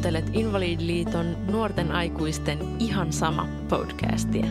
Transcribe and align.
kuuntelet 0.00 0.30
Invalidiliiton 0.32 1.36
nuorten 1.46 1.92
aikuisten 1.92 2.58
ihan 2.78 3.12
sama 3.12 3.48
podcastia. 3.68 4.46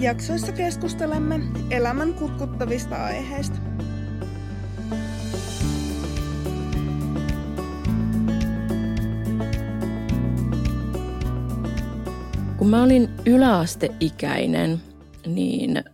Jaksoissa 0.00 0.52
keskustelemme 0.52 1.40
elämän 1.70 2.14
kutkuttavista 2.14 3.04
aiheista. 3.04 3.56
Kun 12.56 12.68
mä 12.68 12.82
olin 12.82 13.08
yläasteikäinen, 13.26 14.80
niin 15.26 15.84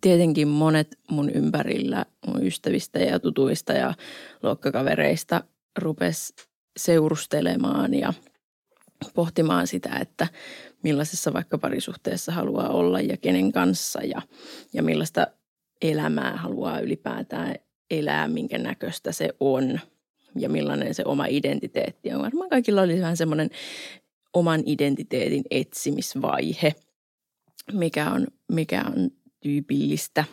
tietenkin 0.00 0.48
monet 0.48 0.98
mun 1.10 1.30
ympärillä, 1.30 2.06
mun 2.26 2.46
ystävistä 2.46 2.98
ja 2.98 3.20
tutuista 3.20 3.72
ja 3.72 3.94
luokkakavereista 4.42 5.44
rupes 5.78 6.34
seurustelemaan 6.76 7.94
ja 7.94 8.12
pohtimaan 9.14 9.66
sitä, 9.66 9.98
että 10.00 10.26
millaisessa 10.82 11.32
vaikka 11.32 11.58
parisuhteessa 11.58 12.32
haluaa 12.32 12.68
olla 12.68 13.00
ja 13.00 13.16
kenen 13.16 13.52
kanssa 13.52 14.00
ja, 14.02 14.22
ja 14.72 14.82
millaista 14.82 15.26
elämää 15.82 16.36
haluaa 16.36 16.80
ylipäätään 16.80 17.54
elää, 17.90 18.28
minkä 18.28 18.58
näköistä 18.58 19.12
se 19.12 19.28
on 19.40 19.80
ja 20.38 20.48
millainen 20.48 20.94
se 20.94 21.02
oma 21.06 21.26
identiteetti 21.26 22.12
on. 22.12 22.22
Varmaan 22.22 22.50
kaikilla 22.50 22.82
oli 22.82 23.00
vähän 23.00 23.16
semmoinen 23.16 23.50
oman 24.34 24.62
identiteetin 24.66 25.42
etsimisvaihe, 25.50 26.74
mikä 27.72 28.10
on, 28.10 28.26
mikä 28.52 28.84
on 28.96 29.10
tyypillistä. 29.40 30.24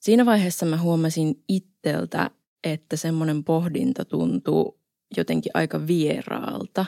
Siinä 0.00 0.26
vaiheessa 0.26 0.66
mä 0.66 0.76
huomasin 0.76 1.42
itseltä, 1.48 2.30
että 2.64 2.96
semmoinen 2.96 3.44
pohdinta 3.44 4.04
tuntuu 4.04 4.80
jotenkin 5.16 5.52
aika 5.54 5.86
vieraalta. 5.86 6.86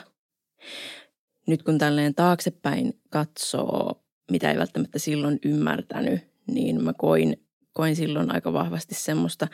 Nyt 1.47 1.63
kun 1.63 1.77
tälleen 1.77 2.15
taaksepäin 2.15 2.93
katsoo, 3.09 4.03
mitä 4.31 4.51
ei 4.51 4.57
välttämättä 4.57 4.99
silloin 4.99 5.39
ymmärtänyt, 5.45 6.21
niin 6.47 6.83
mä 6.83 6.93
koin, 6.93 7.45
koin 7.73 7.95
silloin 7.95 8.33
aika 8.33 8.53
vahvasti 8.53 8.95
semmoista 8.95 9.47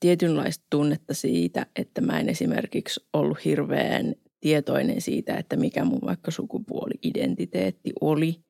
tietynlaista 0.00 0.64
tunnetta 0.70 1.14
siitä, 1.14 1.66
että 1.76 2.00
mä 2.00 2.20
en 2.20 2.28
esimerkiksi 2.28 3.06
ollut 3.12 3.44
hirveän 3.44 4.14
tietoinen 4.40 5.00
siitä, 5.00 5.36
että 5.36 5.56
mikä 5.56 5.84
mun 5.84 6.00
vaikka 6.06 6.30
sukupuoli-identiteetti 6.30 7.92
oli 8.00 8.40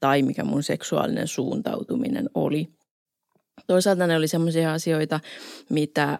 tai 0.00 0.22
mikä 0.22 0.44
mun 0.44 0.62
seksuaalinen 0.62 1.28
suuntautuminen 1.28 2.30
oli. 2.34 2.68
Toisaalta 3.66 4.06
ne 4.06 4.16
oli 4.16 4.28
sellaisia 4.28 4.72
asioita, 4.72 5.20
mitä 5.70 6.18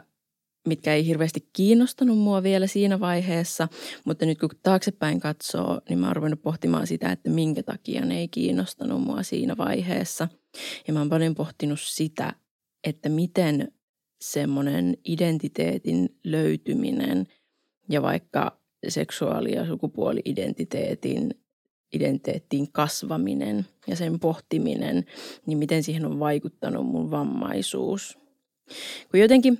mitkä 0.67 0.95
ei 0.95 1.07
hirveästi 1.07 1.49
kiinnostanut 1.53 2.19
mua 2.19 2.43
vielä 2.43 2.67
siinä 2.67 3.01
vaiheessa, 3.01 3.69
mutta 4.05 4.27
nyt 4.27 4.39
kun 4.39 4.51
taaksepäin 4.63 5.21
katsoo, 5.21 5.81
niin 5.89 5.99
mä 5.99 6.07
oon 6.07 6.17
ruvennut 6.17 6.43
pohtimaan 6.43 6.87
sitä, 6.87 7.13
että 7.13 7.31
minkä 7.31 7.63
takia 7.63 8.05
ne 8.05 8.19
ei 8.19 8.29
kiinnostanut 8.29 9.03
mua 9.03 9.23
siinä 9.23 9.57
vaiheessa. 9.57 10.29
Ja 10.87 10.93
mä 10.93 10.99
oon 10.99 11.09
paljon 11.09 11.35
pohtinut 11.35 11.81
sitä, 11.81 12.33
että 12.85 13.09
miten 13.09 13.73
semmoinen 14.21 14.97
identiteetin 15.05 16.19
löytyminen 16.25 17.27
ja 17.89 18.03
vaikka 18.03 18.59
seksuaali- 18.89 19.55
ja 19.55 19.67
sukupuoli-identiteetin 19.67 21.35
identiteettiin 21.93 22.73
kasvaminen 22.73 23.67
ja 23.87 23.97
sen 23.97 24.21
pohtiminen, 24.21 25.05
niin 25.47 25.59
miten 25.59 25.83
siihen 25.83 26.07
on 26.07 26.19
vaikuttanut 26.19 26.87
mun 26.87 27.11
vammaisuus. 27.11 28.19
Kun 29.11 29.21
jotenkin 29.21 29.59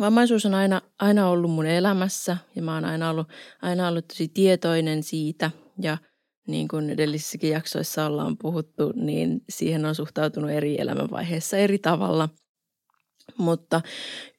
vammaisuus 0.00 0.46
on 0.46 0.54
aina, 0.54 0.82
aina 0.98 1.28
ollut 1.28 1.50
mun 1.50 1.66
elämässä 1.66 2.36
ja 2.56 2.62
mä 2.62 2.74
oon 2.74 2.84
aina 2.84 3.10
ollut, 3.10 3.28
aina 3.62 3.88
ollut 3.88 4.08
tosi 4.08 4.28
tietoinen 4.28 5.02
siitä 5.02 5.50
ja 5.82 5.98
niin 6.46 6.68
kuin 6.68 6.90
edellisissäkin 6.90 7.50
jaksoissa 7.50 8.06
ollaan 8.06 8.36
puhuttu, 8.38 8.92
niin 8.94 9.40
siihen 9.48 9.84
on 9.84 9.94
suhtautunut 9.94 10.50
eri 10.50 10.80
elämänvaiheissa 10.80 11.56
eri 11.56 11.78
tavalla. 11.78 12.28
Mutta 13.38 13.80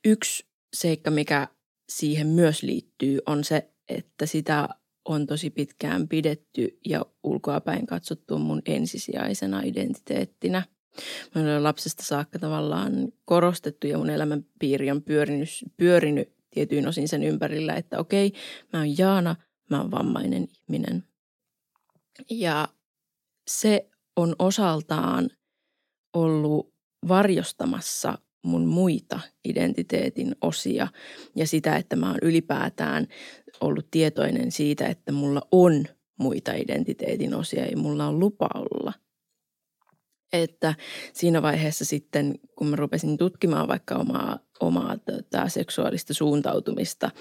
yksi 0.05 0.45
seikka, 0.73 1.11
mikä 1.11 1.47
siihen 1.89 2.27
myös 2.27 2.63
liittyy, 2.63 3.19
on 3.25 3.43
se, 3.43 3.71
että 3.89 4.25
sitä 4.25 4.69
on 5.05 5.27
tosi 5.27 5.49
pitkään 5.49 6.07
pidetty 6.07 6.79
ja 6.85 7.05
ulkoapäin 7.23 7.85
katsottu 7.85 8.37
mun 8.37 8.61
ensisijaisena 8.65 9.61
identiteettinä– 9.61 10.63
Mä 11.35 11.41
olen 11.41 11.63
lapsesta 11.63 12.03
saakka 12.03 12.39
tavallaan 12.39 13.07
korostettu 13.25 13.87
ja 13.87 13.97
mun 13.97 14.09
elämänpiiri 14.09 14.91
on 14.91 15.01
pyörinyt, 15.01 15.49
pyörinyt 15.77 16.33
tietyin 16.49 16.87
osin 16.87 17.07
sen 17.07 17.23
ympärillä, 17.23 17.73
että 17.73 17.99
okei, 17.99 18.33
mä 18.73 18.79
oon 18.79 18.97
Jaana, 18.97 19.35
mä 19.69 19.81
oon 19.81 19.91
vammainen 19.91 20.47
ihminen. 20.59 21.03
Ja 22.29 22.67
se 23.47 23.89
on 24.15 24.35
osaltaan 24.39 25.29
ollut 26.13 26.73
varjostamassa 27.07 28.17
mun 28.43 28.65
muita 28.65 29.19
identiteetin 29.45 30.35
osia 30.41 30.87
ja 31.35 31.47
sitä, 31.47 31.75
että 31.75 31.95
mä 31.95 32.07
oon 32.07 32.19
ylipäätään 32.21 33.07
ollut 33.61 33.87
tietoinen 33.91 34.51
siitä, 34.51 34.87
että 34.87 35.11
mulla 35.11 35.41
on 35.51 35.85
muita 36.19 36.53
identiteetin 36.53 37.33
osia 37.33 37.65
ja 37.65 37.77
mulla 37.77 38.07
on 38.07 38.19
lupa 38.19 38.49
olla– 38.55 38.93
että 40.43 40.75
siinä 41.13 41.41
vaiheessa 41.41 41.85
sitten, 41.85 42.39
kun 42.55 42.67
mä 42.67 42.75
rupesin 42.75 43.17
tutkimaan 43.17 43.67
vaikka 43.67 43.95
omaa, 43.95 44.39
omaa 44.59 44.97
tota, 44.97 45.49
seksuaalista 45.49 46.13
suuntautumista 46.13 47.11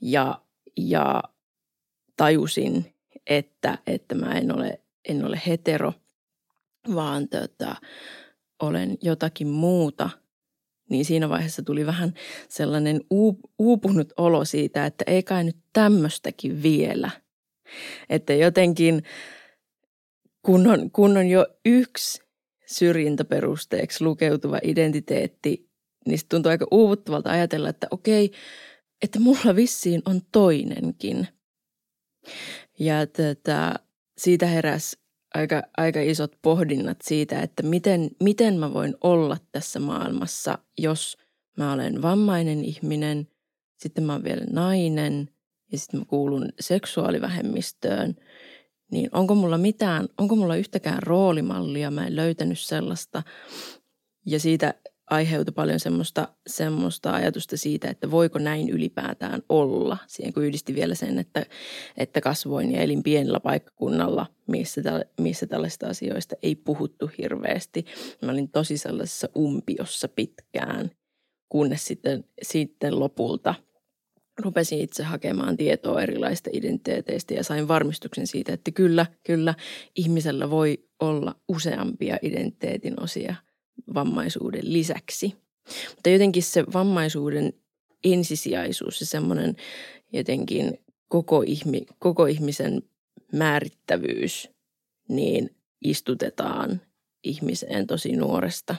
ja, 0.00 0.42
ja 0.76 1.22
tajusin, 2.16 2.94
että, 3.26 3.78
että 3.86 4.14
mä 4.14 4.32
en 4.32 4.56
ole, 4.56 4.80
en 5.08 5.24
ole 5.24 5.40
hetero, 5.46 5.92
vaan 6.94 7.28
tota, 7.28 7.76
olen 8.62 8.98
jotakin 9.02 9.48
muuta, 9.48 10.10
niin 10.90 11.04
siinä 11.04 11.28
vaiheessa 11.28 11.62
tuli 11.62 11.86
vähän 11.86 12.14
sellainen 12.48 13.00
uupunut 13.58 14.12
olo 14.16 14.44
siitä, 14.44 14.86
että 14.86 15.04
ei 15.06 15.22
kai 15.22 15.44
nyt 15.44 15.56
tämmöistäkin 15.72 16.62
vielä. 16.62 17.10
Että 18.08 18.34
jotenkin 18.34 19.02
kun 20.42 20.66
on, 20.66 20.90
kun 20.90 21.16
on 21.16 21.26
jo 21.26 21.46
yksi 21.64 22.23
syrjintäperusteeksi 22.66 24.04
lukeutuva 24.04 24.58
identiteetti, 24.62 25.68
niin 26.06 26.20
tuntuu 26.28 26.50
aika 26.50 26.66
uuvuttavalta 26.70 27.30
ajatella, 27.30 27.68
että 27.68 27.86
okei, 27.90 28.30
että 29.02 29.20
mulla 29.20 29.56
vissiin 29.56 30.02
on 30.04 30.20
toinenkin. 30.32 31.28
Ja 32.78 33.06
tätä, 33.06 33.74
siitä 34.18 34.46
heräs 34.46 34.96
aika, 35.34 35.62
aika 35.76 36.00
isot 36.00 36.38
pohdinnat 36.42 36.98
siitä, 37.02 37.40
että 37.40 37.62
miten, 37.62 38.10
miten 38.22 38.58
mä 38.58 38.74
voin 38.74 38.94
olla 39.00 39.36
tässä 39.52 39.80
maailmassa, 39.80 40.58
jos 40.78 41.18
mä 41.58 41.72
olen 41.72 42.02
vammainen 42.02 42.64
ihminen, 42.64 43.28
sitten 43.76 44.04
mä 44.04 44.12
oon 44.12 44.24
vielä 44.24 44.44
nainen 44.50 45.28
ja 45.72 45.78
sitten 45.78 46.00
mä 46.00 46.06
kuulun 46.06 46.48
seksuaalivähemmistöön– 46.60 48.14
niin 48.92 49.08
onko 49.12 49.34
mulla 49.34 49.58
mitään, 49.58 50.08
onko 50.18 50.36
mulla 50.36 50.56
yhtäkään 50.56 51.02
roolimallia, 51.02 51.90
mä 51.90 52.06
en 52.06 52.16
löytänyt 52.16 52.58
sellaista. 52.58 53.22
Ja 54.26 54.40
siitä 54.40 54.74
aiheutui 55.10 55.52
paljon 55.52 55.80
semmoista, 55.80 56.28
semmoista 56.46 57.14
ajatusta 57.14 57.56
siitä, 57.56 57.90
että 57.90 58.10
voiko 58.10 58.38
näin 58.38 58.68
ylipäätään 58.68 59.42
olla. 59.48 59.96
Siihen 60.06 60.32
kun 60.32 60.44
yhdisti 60.44 60.74
vielä 60.74 60.94
sen, 60.94 61.18
että, 61.18 61.46
että 61.96 62.20
kasvoin 62.20 62.72
ja 62.72 62.80
elin 62.80 63.02
pienellä 63.02 63.40
paikkakunnalla, 63.40 64.26
missä, 64.46 64.82
missä 65.20 65.46
tällaista 65.46 65.86
asioista 65.86 66.36
ei 66.42 66.54
puhuttu 66.54 67.10
hirveästi. 67.18 67.84
Mä 68.22 68.32
olin 68.32 68.48
tosi 68.48 68.78
sellaisessa 68.78 69.28
umpiossa 69.36 70.08
pitkään, 70.08 70.90
kunnes 71.48 71.86
sitten, 71.86 72.24
sitten 72.42 73.00
lopulta– 73.00 73.54
rupesin 74.38 74.78
itse 74.80 75.02
hakemaan 75.02 75.56
tietoa 75.56 76.02
erilaisista 76.02 76.50
identiteeteistä 76.52 77.34
ja 77.34 77.44
sain 77.44 77.68
varmistuksen 77.68 78.26
siitä, 78.26 78.52
että 78.52 78.70
kyllä, 78.70 79.06
kyllä 79.22 79.54
ihmisellä 79.96 80.50
voi 80.50 80.84
olla 81.00 81.34
useampia 81.48 82.18
identiteetin 82.22 83.02
osia 83.02 83.34
vammaisuuden 83.94 84.72
lisäksi. 84.72 85.34
Mutta 85.94 86.10
jotenkin 86.10 86.42
se 86.42 86.64
vammaisuuden 86.72 87.52
ensisijaisuus 88.04 89.00
ja 89.00 89.06
semmoinen 89.06 89.56
jotenkin 90.12 90.78
koko, 91.08 91.42
ihmi, 91.46 91.86
koko 91.98 92.26
ihmisen 92.26 92.82
määrittävyys, 93.32 94.50
niin 95.08 95.56
istutetaan 95.84 96.80
ihmiseen 97.24 97.86
tosi 97.86 98.16
nuoresta, 98.16 98.76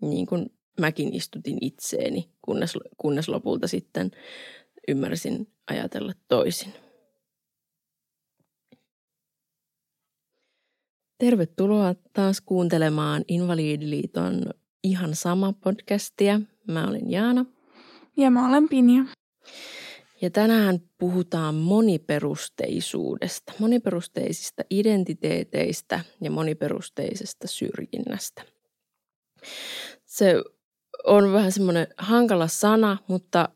niin 0.00 0.26
kuin 0.26 0.50
mäkin 0.80 1.14
istutin 1.14 1.58
itseeni, 1.60 2.28
kunnes, 2.42 2.74
kunnes 2.96 3.28
lopulta 3.28 3.68
sitten 3.68 4.10
ymmärsin 4.88 5.52
ajatella 5.70 6.12
toisin. 6.28 6.74
Tervetuloa 11.18 11.94
taas 12.12 12.40
kuuntelemaan 12.40 13.24
Invalidiliiton 13.28 14.44
ihan 14.84 15.14
sama 15.14 15.52
podcastia. 15.52 16.40
Mä 16.68 16.88
olen 16.88 17.10
Jaana. 17.10 17.46
Ja 18.16 18.30
mä 18.30 18.48
olen 18.48 18.68
Pinja. 18.68 19.04
Ja 20.20 20.30
tänään 20.30 20.80
puhutaan 20.98 21.54
moniperusteisuudesta, 21.54 23.52
moniperusteisista 23.58 24.62
identiteeteistä 24.70 26.00
ja 26.20 26.30
moniperusteisesta 26.30 27.46
syrjinnästä. 27.46 28.42
Se 30.04 30.42
on 31.04 31.32
vähän 31.32 31.52
semmoinen 31.52 31.86
hankala 31.98 32.48
sana, 32.48 32.98
mutta 33.08 33.48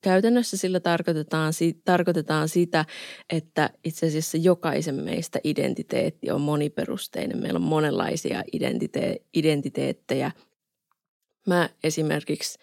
käytännössä 0.00 0.56
sillä 0.56 0.80
tarkoitetaan, 0.80 1.52
tarkoitetaan 1.84 2.48
sitä, 2.48 2.84
että 3.32 3.70
itse 3.84 4.06
asiassa 4.06 4.36
jokaisen 4.36 4.94
meistä 4.94 5.38
identiteetti 5.44 6.30
on 6.30 6.40
moniperusteinen. 6.40 7.38
Meillä 7.38 7.56
on 7.56 7.62
monenlaisia 7.62 8.42
identite- 8.56 9.24
identiteettejä. 9.34 10.30
Mä 11.46 11.68
esimerkiksi 11.84 12.58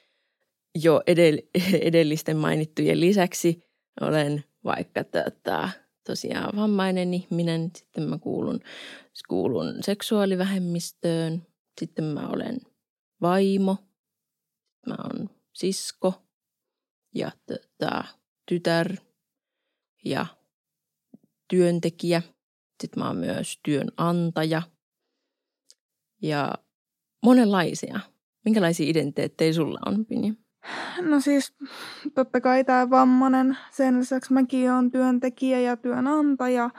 jo 0.84 1.02
edellisten 1.82 2.38
mainittujen 2.38 3.00
lisäksi 3.00 3.64
olen 4.02 4.44
vaikka 4.64 5.04
tätä, 5.04 5.70
tosiaan 6.08 6.56
vammainen 6.56 7.14
ihminen, 7.14 7.72
sitten 7.76 8.04
mä 8.04 8.18
kuulun, 8.18 8.60
kuulun 9.28 9.74
seksuaalivähemmistöön, 9.82 11.48
sitten 11.80 12.06
mä 12.06 12.28
olen 12.28 12.58
vaimo, 13.22 13.78
mä 14.88 14.96
olen 15.04 15.30
sisko 15.54 16.25
ja 17.16 17.32
tätä, 17.46 18.04
tytär 18.46 18.96
ja 20.06 20.26
työntekijä. 21.50 22.22
Sitten 22.82 23.04
mä 23.04 23.08
oon 23.08 23.18
myös 23.18 23.60
työnantaja 23.64 24.62
ja 26.22 26.54
monenlaisia. 27.24 28.00
Minkälaisia 28.46 28.90
identiteettejä 28.90 29.54
sulla 29.54 29.80
on, 29.86 30.06
Pinja? 30.06 30.34
No 31.02 31.20
siis 31.20 31.54
totta 32.16 32.42
kai 32.42 32.64
tämä 32.64 32.90
vammainen. 32.90 33.58
Sen 33.72 34.00
lisäksi 34.00 34.34
mäkin 34.34 34.72
olen 34.72 34.92
työntekijä 34.92 35.60
ja 35.60 35.78
työnantaja, 35.78 36.70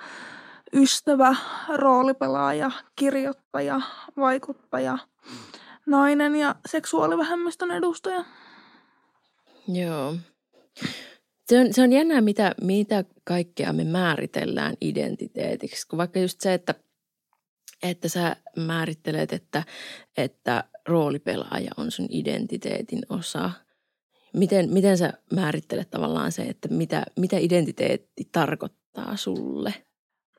ystävä, 0.72 1.36
roolipelaaja, 1.74 2.70
kirjoittaja, 2.96 3.80
vaikuttaja, 4.16 4.98
nainen 5.86 6.36
ja 6.36 6.54
seksuaalivähemmistön 6.66 7.70
edustaja. 7.70 8.24
Joo. 9.68 10.16
Se 11.46 11.60
on, 11.60 11.72
se 11.72 11.82
on 11.82 11.92
jännää, 11.92 12.20
mitä, 12.20 12.54
mitä 12.62 13.04
kaikkea 13.24 13.72
me 13.72 13.84
määritellään 13.84 14.74
identiteetiksi. 14.80 15.88
Kun 15.88 15.96
vaikka 15.96 16.18
just 16.18 16.40
se, 16.40 16.54
että, 16.54 16.74
että 17.82 18.08
sä 18.08 18.36
määrittelet, 18.56 19.32
että, 19.32 19.62
että 20.16 20.64
roolipelaaja 20.88 21.70
on 21.76 21.90
sun 21.90 22.06
identiteetin 22.10 23.02
osa– 23.08 23.50
Miten, 24.36 24.72
miten 24.72 24.98
sä 24.98 25.12
määrittelet 25.34 25.90
tavallaan 25.90 26.32
se, 26.32 26.42
että 26.42 26.68
mitä, 26.68 27.02
mitä 27.16 27.36
identiteetti 27.38 28.28
tarkoittaa 28.32 29.16
sulle? 29.16 29.74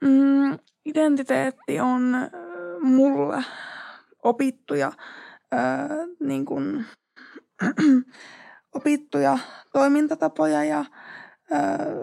Mm, 0.02 0.60
identiteetti 0.86 1.80
on 1.80 2.16
mulle 2.82 3.44
opittuja, 4.24 4.92
äh, 5.54 5.90
niin 6.20 6.46
kun, 6.46 6.84
opittuja 8.76 9.38
toimintatapoja 9.74 10.64
ja 10.64 10.80
äh, 10.80 10.88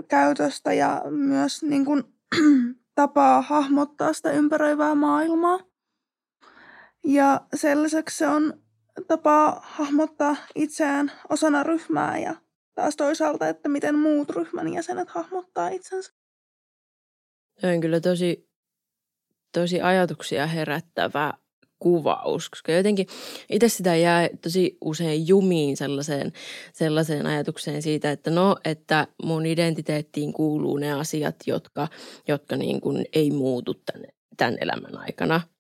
käytöstä 0.09 0.73
ja 0.73 1.03
myös 1.11 1.63
niin 1.63 1.85
kun, 1.85 2.15
tapaa 2.95 3.43
hahmottaa 3.43 4.13
sitä 4.13 4.31
ympäröivää 4.31 4.95
maailmaa. 4.95 5.59
Ja 7.05 7.41
sen 7.55 7.83
lisäksi 7.83 8.19
se 8.19 8.27
on 8.27 8.63
tapa 9.07 9.61
hahmottaa 9.63 10.37
itseään 10.55 11.13
osana 11.29 11.63
ryhmää 11.63 12.19
ja 12.19 12.35
taas 12.75 12.97
toisaalta, 12.97 13.49
että 13.49 13.69
miten 13.69 13.99
muut 13.99 14.31
ryhmän 14.31 14.73
jäsenet 14.73 15.09
hahmottaa 15.09 15.69
itsensä. 15.69 16.13
Se 17.61 17.67
on 17.67 17.81
kyllä 17.81 18.01
tosi, 18.01 18.51
tosi 19.53 19.81
ajatuksia 19.81 20.47
herättävä 20.47 21.33
kuvaus, 21.85 22.51
koska 22.51 22.73
jotenkin 22.73 23.07
itse 23.51 23.69
sitä 23.69 23.97
jää 23.97 24.29
tosi 24.43 24.79
usein 24.81 25.29
jumiin 25.29 25.77
sellaiseen, 25.77 26.33
sellaiseen 26.73 27.27
ajatukseen 27.27 27.83
siitä, 27.83 28.11
että 28.11 28.31
no, 28.31 28.57
että 28.65 29.07
mun 29.23 29.47
identiteettiin 29.47 30.33
kuuluu 30.33 30.77
ne 30.77 30.93
asiat, 30.93 31.37
jotka, 31.47 31.89
jotka 32.29 32.57
niin 32.57 32.81
kuin 32.81 33.07
ei 33.13 33.31
muutu 33.31 33.75
tämän, 33.75 34.07
tämän 34.37 34.59
elämän 34.61 34.99
aikana– 34.99 35.41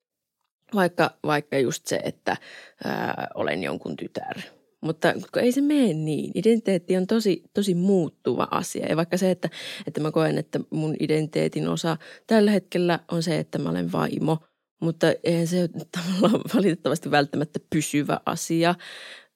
vaikka, 0.74 1.10
vaikka 1.26 1.58
just 1.58 1.86
se, 1.86 1.96
että 1.96 2.36
ää, 2.84 3.28
olen 3.34 3.62
jonkun 3.62 3.96
tytär. 3.96 4.40
Mutta 4.80 5.14
ei 5.42 5.52
se 5.52 5.60
mene 5.60 5.92
niin. 5.92 6.30
Identiteetti 6.34 6.96
on 6.96 7.06
tosi, 7.06 7.42
tosi 7.54 7.74
muuttuva 7.74 8.48
asia. 8.50 8.86
Ja 8.86 8.96
vaikka 8.96 9.16
se, 9.16 9.30
että, 9.30 9.48
että 9.86 10.00
mä 10.00 10.10
koen, 10.10 10.38
että 10.38 10.60
mun 10.70 10.96
identiteetin 11.00 11.68
osa 11.68 11.96
tällä 12.26 12.50
hetkellä 12.50 12.98
on 13.10 13.22
se, 13.22 13.38
että 13.38 13.58
mä 13.58 13.70
olen 13.70 13.92
vaimo. 13.92 14.38
Mutta 14.80 15.06
eihän 15.24 15.46
se 15.46 15.68
tavallaan 15.96 16.44
valitettavasti 16.54 17.10
välttämättä 17.10 17.60
pysyvä 17.70 18.20
asia, 18.26 18.74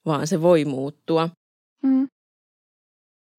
vaan 0.06 0.26
se 0.26 0.42
voi 0.42 0.64
muuttua. 0.64 1.28
Mm. 1.82 2.08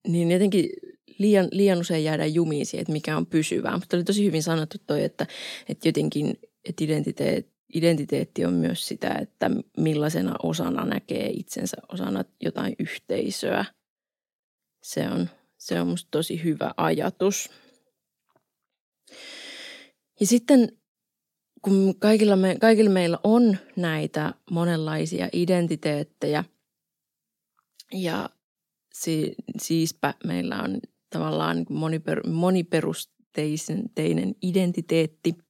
Niin 0.08 0.30
jotenkin 0.30 0.70
liian, 1.18 1.48
liian 1.52 1.78
usein 1.78 2.04
jäädään 2.04 2.34
jumiin 2.34 2.66
siihen, 2.66 2.82
että 2.82 2.92
mikä 2.92 3.16
on 3.16 3.26
pysyvää. 3.26 3.72
Mutta 3.78 3.96
oli 3.96 4.04
tosi 4.04 4.24
hyvin 4.24 4.42
sanottu 4.42 4.78
toi, 4.86 5.04
että, 5.04 5.26
että 5.68 5.88
jotenkin 5.88 6.38
että 6.64 6.84
identiteet, 6.84 7.48
identiteetti 7.74 8.44
on 8.44 8.52
myös 8.52 8.88
sitä, 8.88 9.14
että 9.14 9.50
millaisena 9.76 10.34
osana 10.42 10.84
näkee 10.84 11.30
itsensä 11.30 11.76
osana 11.92 12.24
jotain 12.40 12.76
yhteisöä. 12.78 13.64
Se 14.82 15.08
on, 15.08 15.30
se 15.58 15.80
on 15.80 15.88
musta 15.88 16.08
tosi 16.10 16.44
hyvä 16.44 16.74
ajatus. 16.76 17.50
Ja 20.20 20.26
sitten 20.26 20.79
kun 21.62 21.94
kaikilla, 21.98 22.36
me, 22.36 22.56
kaikilla 22.60 22.90
meillä 22.90 23.18
on 23.24 23.56
näitä 23.76 24.34
monenlaisia 24.50 25.28
identiteettejä 25.32 26.44
ja 27.92 28.30
si, 28.92 29.34
siispä 29.58 30.14
meillä 30.24 30.62
on 30.62 30.78
tavallaan 31.10 31.66
moniper, 31.70 32.26
moniperusteinen 32.26 34.34
identiteetti– 34.42 35.34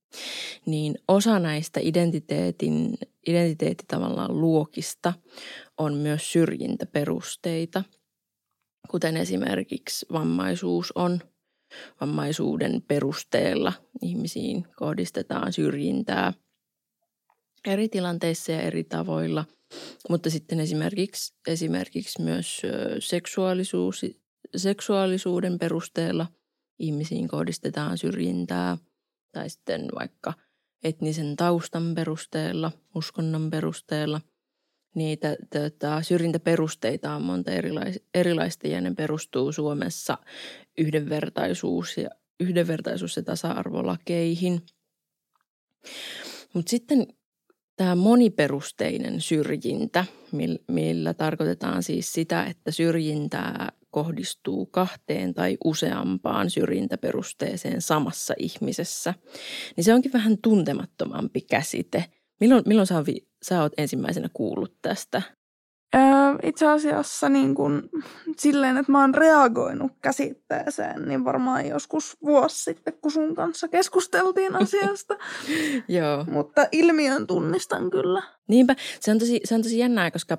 niin 0.67 0.99
osa 1.09 1.39
näistä 1.39 1.81
identiteetin, 1.83 2.99
identiteetti 3.27 3.85
tavallaan 3.89 4.41
luokista 4.41 5.13
on 5.79 5.95
myös 5.95 6.33
syrjintäperusteita, 6.33 7.85
kuten 8.91 9.17
esimerkiksi 9.17 10.07
vammaisuus 10.13 10.93
on. 10.93 11.21
Vammaisuuden 12.01 12.83
perusteella 12.89 13.73
ihmisiin 14.03 14.67
kohdistetaan 14.77 15.53
syrjintää 15.53 16.33
eri 17.67 17.89
tilanteissa 17.89 18.53
ja 18.53 18.61
eri 18.61 18.85
tavoilla, 18.85 19.45
mutta 20.09 20.31
sitten 20.31 20.61
esimerkiksi, 20.61 21.35
esimerkiksi 21.47 22.23
myös 22.23 22.63
seksuaalisuus, 22.99 24.07
seksuaalisuuden 24.57 25.59
perusteella 25.59 26.27
ihmisiin 26.79 27.29
kohdistetaan 27.29 27.99
syrjintää– 27.99 28.77
tai 29.33 29.51
sitten 29.51 29.89
vaikka 29.99 30.33
etnisen 30.85 31.37
taustan 31.37 31.95
perusteella, 31.95 32.73
uskonnon 32.95 33.51
perusteella. 33.51 34.21
Niitä 34.95 35.37
tota, 35.53 36.03
syrjintäperusteita 36.03 37.15
on 37.15 37.23
monta 37.23 37.51
erilais, 37.51 38.01
erilaista 38.15 38.69
ja 38.69 38.81
ne 38.81 38.95
perustuu 38.95 39.53
Suomessa 39.53 40.19
yhdenvertaisuus 40.79 41.97
ja, 41.97 42.11
yhdenvertaisuus- 42.41 43.17
ja 43.17 43.23
tasa-arvolakeihin. 43.23 44.61
Mutta 46.53 46.71
sitten 46.71 47.07
tämä 47.77 47.95
moniperusteinen 47.95 49.21
syrjintä, 49.21 50.05
millä 50.69 51.15
tarkoitetaan 51.15 51.83
siis 51.83 52.13
sitä, 52.13 52.45
että 52.45 52.71
syrjintää 52.71 53.73
kohdistuu 53.91 54.67
kahteen 54.67 55.35
tai 55.35 55.57
useampaan 55.65 56.51
syrjintäperusteeseen 56.51 57.83
samassa 57.83 58.35
ihmisessä, 58.39 59.15
niin 59.77 59.85
se 59.85 59.95
onkin 59.95 60.13
vähän 60.13 60.39
tuntemattomampi 60.43 61.41
käsite. 61.41 62.05
Milloin, 62.41 62.63
milloin 62.67 62.87
sä, 62.87 63.05
sä 63.43 63.63
oot 63.63 63.73
ensimmäisenä 63.79 64.29
kuullut 64.33 64.75
tästä? 64.83 65.23
Öö, 65.95 66.03
itse 66.43 66.67
asiassa 66.67 67.29
niin 67.29 67.55
kun, 67.55 67.89
silleen, 68.39 68.77
että 68.77 68.93
mä 68.93 69.01
oon 69.01 69.15
reagoinut 69.15 69.93
käsitteeseen, 70.03 71.09
niin 71.09 71.25
varmaan 71.25 71.67
joskus 71.67 72.17
vuosi 72.25 72.65
sitten, 72.65 72.95
kun 73.03 73.11
sun 73.11 73.35
kanssa 73.35 73.69
keskusteltiin 73.69 74.57
asiasta. 74.57 75.17
Joo. 75.89 76.25
Mutta 76.31 76.67
ilmiön 76.73 77.27
tunnistan 77.27 77.91
kyllä. 77.91 78.23
Niinpä, 78.49 78.77
se 79.01 79.11
on 79.11 79.19
tosi, 79.19 79.41
se 79.45 79.55
on 79.55 79.63
tosi 79.63 79.79
jännää, 79.79 80.11
koska 80.11 80.39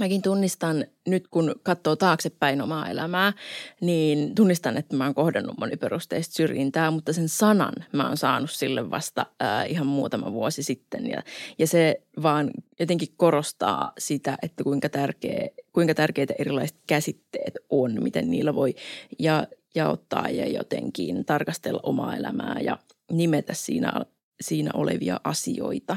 Mäkin 0.00 0.22
tunnistan 0.22 0.84
nyt, 1.06 1.28
kun 1.28 1.54
katsoo 1.62 1.96
taaksepäin 1.96 2.62
omaa 2.62 2.90
elämää, 2.90 3.32
niin 3.80 4.34
tunnistan, 4.34 4.76
että 4.76 4.96
mä 4.96 5.04
oon 5.04 5.14
kohdannut 5.14 5.58
moniperusteista 5.58 6.34
syrjintää, 6.34 6.90
mutta 6.90 7.12
sen 7.12 7.28
sanan 7.28 7.72
mä 7.92 8.06
oon 8.06 8.16
saanut 8.16 8.50
sille 8.50 8.90
vasta 8.90 9.26
ää, 9.40 9.64
ihan 9.64 9.86
muutama 9.86 10.32
vuosi 10.32 10.62
sitten. 10.62 11.06
Ja, 11.10 11.22
ja 11.58 11.66
se 11.66 12.02
vaan 12.22 12.50
jotenkin 12.80 13.08
korostaa 13.16 13.92
sitä, 13.98 14.38
että 14.42 14.64
kuinka, 14.64 14.88
tärkeä, 14.88 15.48
kuinka 15.72 15.94
tärkeitä 15.94 16.34
erilaiset 16.38 16.78
käsitteet 16.86 17.54
on, 17.70 18.02
miten 18.02 18.30
niillä 18.30 18.54
voi 18.54 18.74
ja, 19.18 19.46
jaottaa 19.74 20.28
ja 20.28 20.48
jotenkin 20.48 21.24
tarkastella 21.24 21.80
omaa 21.82 22.16
elämää 22.16 22.60
ja 22.60 22.78
nimetä 23.12 23.54
siinä, 23.54 23.92
siinä 24.40 24.70
olevia 24.74 25.20
asioita. 25.24 25.96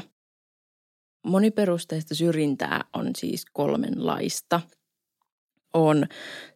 Moniperusteista 1.22 2.14
syrjintää 2.14 2.84
on 2.92 3.10
siis 3.16 3.46
kolmenlaista. 3.52 4.60
On 5.74 6.06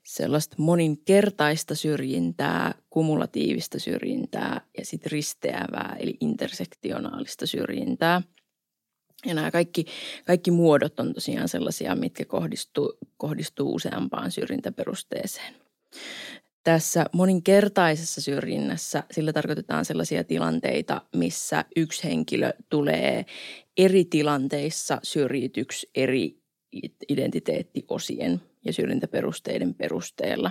sellaista 0.02 0.56
moninkertaista 0.58 1.74
syrjintää, 1.74 2.74
kumulatiivista 2.90 3.78
syrjintää 3.78 4.60
ja 4.78 4.86
sitten 4.86 5.12
risteävää 5.12 5.96
eli 5.98 6.16
intersektionaalista 6.20 7.46
syrjintää– 7.46 8.22
ja 9.26 9.34
nämä 9.34 9.50
kaikki, 9.50 9.84
kaikki 10.26 10.50
muodot 10.50 11.00
on 11.00 11.12
tosiaan 11.14 11.48
sellaisia, 11.48 11.94
mitkä 11.94 12.24
kohdistuu, 12.24 12.98
kohdistuu 13.16 13.74
useampaan 13.74 14.30
syrjintäperusteeseen. 14.30 15.54
Tässä 16.64 17.06
moninkertaisessa 17.12 18.20
syrjinnässä 18.20 19.02
sillä 19.10 19.32
tarkoitetaan 19.32 19.84
sellaisia 19.84 20.24
tilanteita, 20.24 21.02
missä 21.16 21.64
yksi 21.76 22.04
henkilö 22.04 22.52
tulee 22.68 23.26
eri 23.76 24.04
tilanteissa 24.04 25.00
syrjityksi 25.02 25.90
eri 25.94 26.42
identiteettiosien 27.08 28.40
ja 28.64 28.72
syrjintäperusteiden 28.72 29.74
perusteella. 29.74 30.50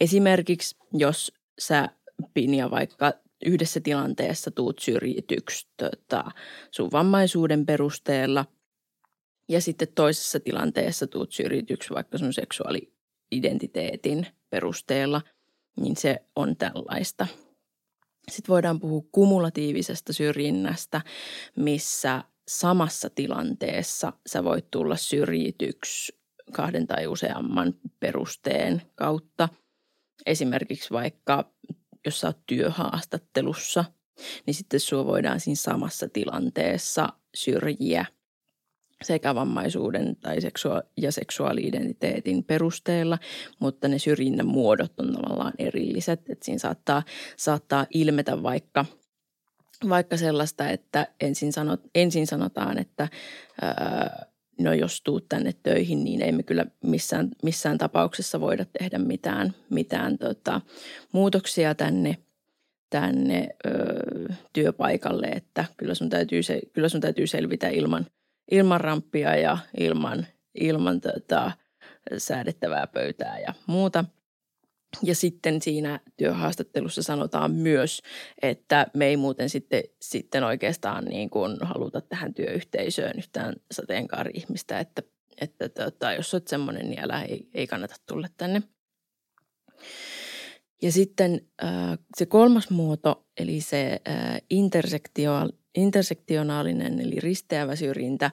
Esimerkiksi 0.00 0.76
jos 0.92 1.32
sä 1.58 1.88
Pinja 2.34 2.70
vaikka 2.70 3.12
yhdessä 3.46 3.80
tilanteessa 3.80 4.50
tuut 4.50 4.78
syrjityksi 4.78 5.68
tota, 5.76 6.24
sun 6.70 6.92
vammaisuuden 6.92 7.66
perusteella 7.66 8.46
ja 9.48 9.60
sitten 9.60 9.88
toisessa 9.94 10.40
tilanteessa 10.40 11.06
tuut 11.06 11.32
syrjityksi 11.32 11.94
vaikka 11.94 12.18
sun 12.18 12.32
seksuaali-identiteetin 12.32 14.26
perusteella, 14.50 15.22
niin 15.76 15.96
se 15.96 16.22
on 16.36 16.56
tällaista. 16.56 17.26
Sitten 18.30 18.52
voidaan 18.52 18.80
puhua 18.80 19.02
kumulatiivisesta 19.12 20.12
syrjinnästä, 20.12 21.00
missä 21.56 22.24
samassa 22.48 23.10
tilanteessa 23.10 24.12
sä 24.26 24.44
voit 24.44 24.70
tulla 24.70 24.96
syrjityksi 24.96 26.18
kahden 26.52 26.86
tai 26.86 27.06
useamman 27.06 27.74
perusteen 28.00 28.82
kautta. 28.94 29.48
Esimerkiksi 30.26 30.90
vaikka 30.90 31.52
jos 32.06 32.20
sä 32.20 32.26
oot 32.26 32.38
työhaastattelussa, 32.46 33.84
niin 34.46 34.54
sitten 34.54 34.80
sua 34.80 35.06
voidaan 35.06 35.40
siinä 35.40 35.56
samassa 35.56 36.08
tilanteessa 36.08 37.08
syrjiä 37.34 38.04
sekä 39.02 39.34
vammaisuuden 39.34 40.16
tai 40.16 40.40
seksua- 40.40 40.82
ja 40.96 41.12
seksuaali-identiteetin 41.12 42.44
perusteella, 42.44 43.18
mutta 43.58 43.88
ne 43.88 43.98
syrjinnän 43.98 44.46
muodot 44.46 45.00
on 45.00 45.12
tavallaan 45.12 45.52
erilliset. 45.58 46.30
Että 46.30 46.44
siinä 46.44 46.58
saattaa, 46.58 47.02
saattaa 47.36 47.86
ilmetä 47.94 48.42
vaikka, 48.42 48.84
vaikka 49.88 50.16
sellaista, 50.16 50.68
että 50.68 51.06
ensin, 51.20 51.52
sanot, 51.52 51.80
ensin 51.94 52.26
sanotaan, 52.26 52.78
että 52.78 53.08
ää, 53.62 54.26
no 54.60 54.72
jos 54.72 55.02
tuut 55.02 55.28
tänne 55.28 55.52
töihin, 55.62 56.04
niin 56.04 56.22
ei 56.22 56.32
me 56.32 56.42
kyllä 56.42 56.66
missään, 56.84 57.28
missään 57.42 57.78
tapauksessa 57.78 58.40
voida 58.40 58.64
tehdä 58.78 58.98
mitään, 58.98 59.54
mitään 59.70 60.18
tota, 60.18 60.60
muutoksia 61.12 61.74
tänne, 61.74 62.16
tänne 62.90 63.48
ö, 63.66 63.70
työpaikalle, 64.52 65.26
että 65.26 65.64
kyllä 65.76 65.94
sun 65.94 66.10
täytyy, 66.10 66.42
se, 66.42 66.60
kyllä 66.72 66.88
sun 66.88 67.00
täytyy 67.00 67.26
selvitä 67.26 67.68
ilman, 67.68 68.06
ilman 68.50 68.80
ramppia 68.80 69.36
ja 69.36 69.58
ilman, 69.80 70.26
ilman 70.54 71.00
tota, 71.00 71.52
säädettävää 72.18 72.86
pöytää 72.86 73.38
ja 73.38 73.54
muuta– 73.66 74.04
ja 75.02 75.14
sitten 75.14 75.62
siinä 75.62 76.00
työhaastattelussa 76.16 77.02
sanotaan 77.02 77.52
myös, 77.52 78.02
että 78.42 78.86
me 78.94 79.06
ei 79.06 79.16
muuten 79.16 79.50
sitten, 79.50 79.82
sitten 80.00 80.44
oikeastaan 80.44 81.04
niin 81.04 81.30
kuin 81.30 81.56
haluta 81.60 82.00
tähän 82.00 82.34
työyhteisöön 82.34 83.18
yhtään 83.18 83.54
sateenkaari-ihmistä, 83.70 84.78
että, 84.78 85.02
että 85.40 85.68
tota, 85.68 86.12
jos 86.12 86.34
olet 86.34 86.48
semmoinen, 86.48 86.90
niin 86.90 87.00
älä 87.00 87.22
ei, 87.22 87.48
ei 87.54 87.66
kannata 87.66 87.94
tulla 88.06 88.28
tänne. 88.36 88.62
Ja 90.82 90.92
sitten 90.92 91.46
äh, 91.64 91.98
se 92.16 92.26
kolmas 92.26 92.70
muoto, 92.70 93.26
eli 93.36 93.60
se 93.60 94.00
äh, 94.08 94.40
intersektionaalinen 95.74 97.00
eli 97.00 97.20
risteävä 97.20 97.76
syrjintä, 97.76 98.30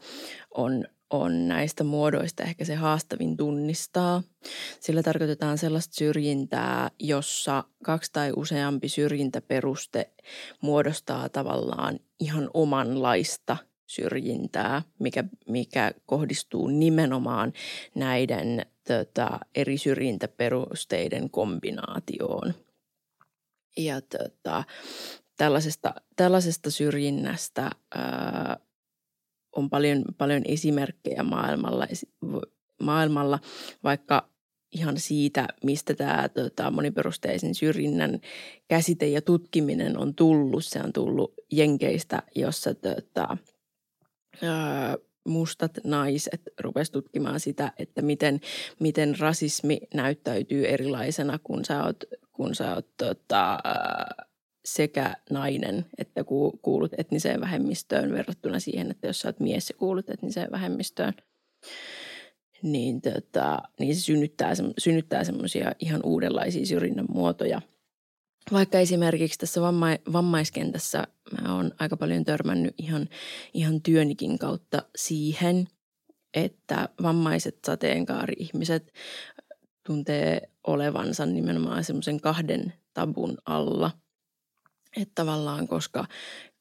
on 0.52 0.86
on 1.10 1.48
näistä 1.48 1.84
muodoista 1.84 2.44
ehkä 2.44 2.66
se 2.66 2.76
haastavin 2.76 3.38
tunnistaa. 3.38 4.24
Sillä 4.80 5.04
tarkoitetaan 5.04 5.58
sellaista 5.58 5.94
syrjintää, 5.96 6.92
jossa 7.00 7.64
kaksi 7.84 8.14
tai 8.14 8.34
useampi 8.36 8.90
syrjintäperuste 8.90 10.12
muodostaa 10.62 11.30
tavallaan 11.30 12.00
ihan 12.20 12.50
omanlaista 12.54 13.58
syrjintää, 13.88 14.82
mikä, 15.00 15.24
mikä 15.48 15.92
kohdistuu 16.06 16.68
nimenomaan 16.68 17.54
näiden 17.96 18.66
tota, 18.88 19.40
eri 19.56 19.78
syrjintäperusteiden 19.78 21.30
kombinaatioon. 21.30 22.54
Ja 23.78 24.02
tota, 24.02 24.64
tällaisesta, 25.38 25.94
tällaisesta 26.16 26.72
syrjinnästä 26.72 27.70
ää, 27.96 28.58
on 29.56 29.70
paljon, 29.70 30.06
paljon 30.18 30.42
esimerkkejä 30.46 31.24
maailmalla, 31.24 31.88
maailmalla, 32.82 33.40
vaikka 33.84 34.30
ihan 34.72 34.98
siitä, 34.98 35.48
mistä 35.64 35.94
tämä 35.94 36.30
tota, 36.30 36.72
moniperusteisen 36.72 37.56
syrjinnän 37.56 38.20
käsite 38.68 39.08
ja 39.08 39.22
tutkiminen 39.22 39.98
on 39.98 40.16
tullut. 40.16 40.66
Se 40.66 40.80
on 40.84 40.94
tullut 40.94 41.34
Jenkeistä, 41.52 42.24
jossa 42.36 42.74
tota, 42.74 43.38
mustat 45.28 45.72
naiset 45.84 46.42
rupesivat 46.60 46.94
tutkimaan 46.94 47.40
sitä, 47.40 47.72
että 47.78 48.02
miten, 48.02 48.40
miten 48.80 49.20
rasismi 49.20 49.80
näyttäytyy 49.94 50.68
erilaisena, 50.68 51.40
kun 51.44 51.66
sä 51.66 51.84
oot, 51.84 52.04
kun 52.32 52.56
sä 52.56 52.76
oot 52.76 52.88
tota, 52.98 53.60
sekä 54.74 55.16
nainen 55.30 55.86
että 55.98 56.24
kuulut 56.62 56.92
etniseen 56.98 57.42
vähemmistöön 57.42 58.12
verrattuna 58.12 58.60
siihen, 58.60 58.92
että 58.92 59.08
jos 59.08 59.20
sä 59.20 59.28
oot 59.28 59.40
mies 59.40 59.70
ja 59.70 59.76
kuulut 59.76 60.10
etniseen 60.10 60.52
vähemmistöön, 60.52 61.14
niin, 62.62 63.02
tota, 63.02 63.62
niin 63.80 63.96
se 63.96 64.02
synnyttää, 64.02 64.54
synnyttää 64.78 65.24
semmoisia 65.24 65.72
ihan 65.80 66.02
uudenlaisia 66.04 66.66
syrjinnän 66.66 67.06
muotoja. 67.10 67.62
Vaikka 68.52 68.80
esimerkiksi 68.80 69.40
tässä 69.40 69.62
vamma- 69.62 70.12
vammaiskentässä 70.14 71.08
mä 71.42 71.56
oon 71.56 71.72
aika 71.80 71.98
paljon 71.98 72.24
törmännyt 72.24 72.74
ihan, 72.78 73.10
ihan 73.54 73.82
työnikin 73.82 74.40
kautta 74.40 74.84
siihen, 74.96 75.68
että 76.34 76.90
vammaiset 77.02 77.60
sateenkaari-ihmiset 77.66 78.94
tuntee 79.86 80.50
olevansa 80.68 81.26
nimenomaan 81.26 81.84
semmoisen 81.84 82.22
kahden 82.22 82.74
tabun 82.94 83.38
alla– 83.46 83.92
että 84.98 85.12
tavallaan 85.16 85.68
koska, 85.68 86.06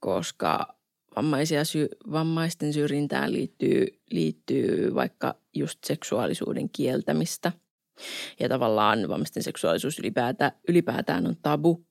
koska 0.00 0.78
vammaisia 1.16 1.64
sy- 1.64 1.88
vammaisten 2.12 2.72
syrjintään 2.72 3.32
liittyy, 3.32 3.86
liittyy 4.10 4.94
vaikka 4.94 5.34
just 5.54 5.78
seksuaalisuuden 5.84 6.70
kieltämistä. 6.70 7.52
Ja 8.40 8.48
tavallaan 8.48 9.08
vammaisten 9.08 9.42
seksuaalisuus 9.42 9.98
ylipäätään, 9.98 10.52
ylipäätään 10.68 11.26
on 11.26 11.36
tabu. 11.42 11.84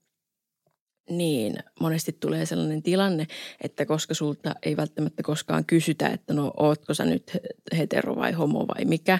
Niin 1.10 1.56
monesti 1.79 2.17
tulee 2.20 2.46
sellainen 2.46 2.84
tilanne, 2.84 3.27
että 3.62 3.86
koska 3.86 4.13
sulta 4.13 4.56
ei 4.63 4.77
välttämättä 4.77 5.24
koskaan 5.24 5.65
kysytä, 5.65 6.08
että 6.08 6.34
no 6.34 6.53
ootko 6.58 6.94
sä 6.94 7.06
nyt 7.06 7.38
hetero 7.77 8.15
vai 8.15 8.32
homo 8.32 8.67
vai 8.67 8.86
mikä, 8.86 9.20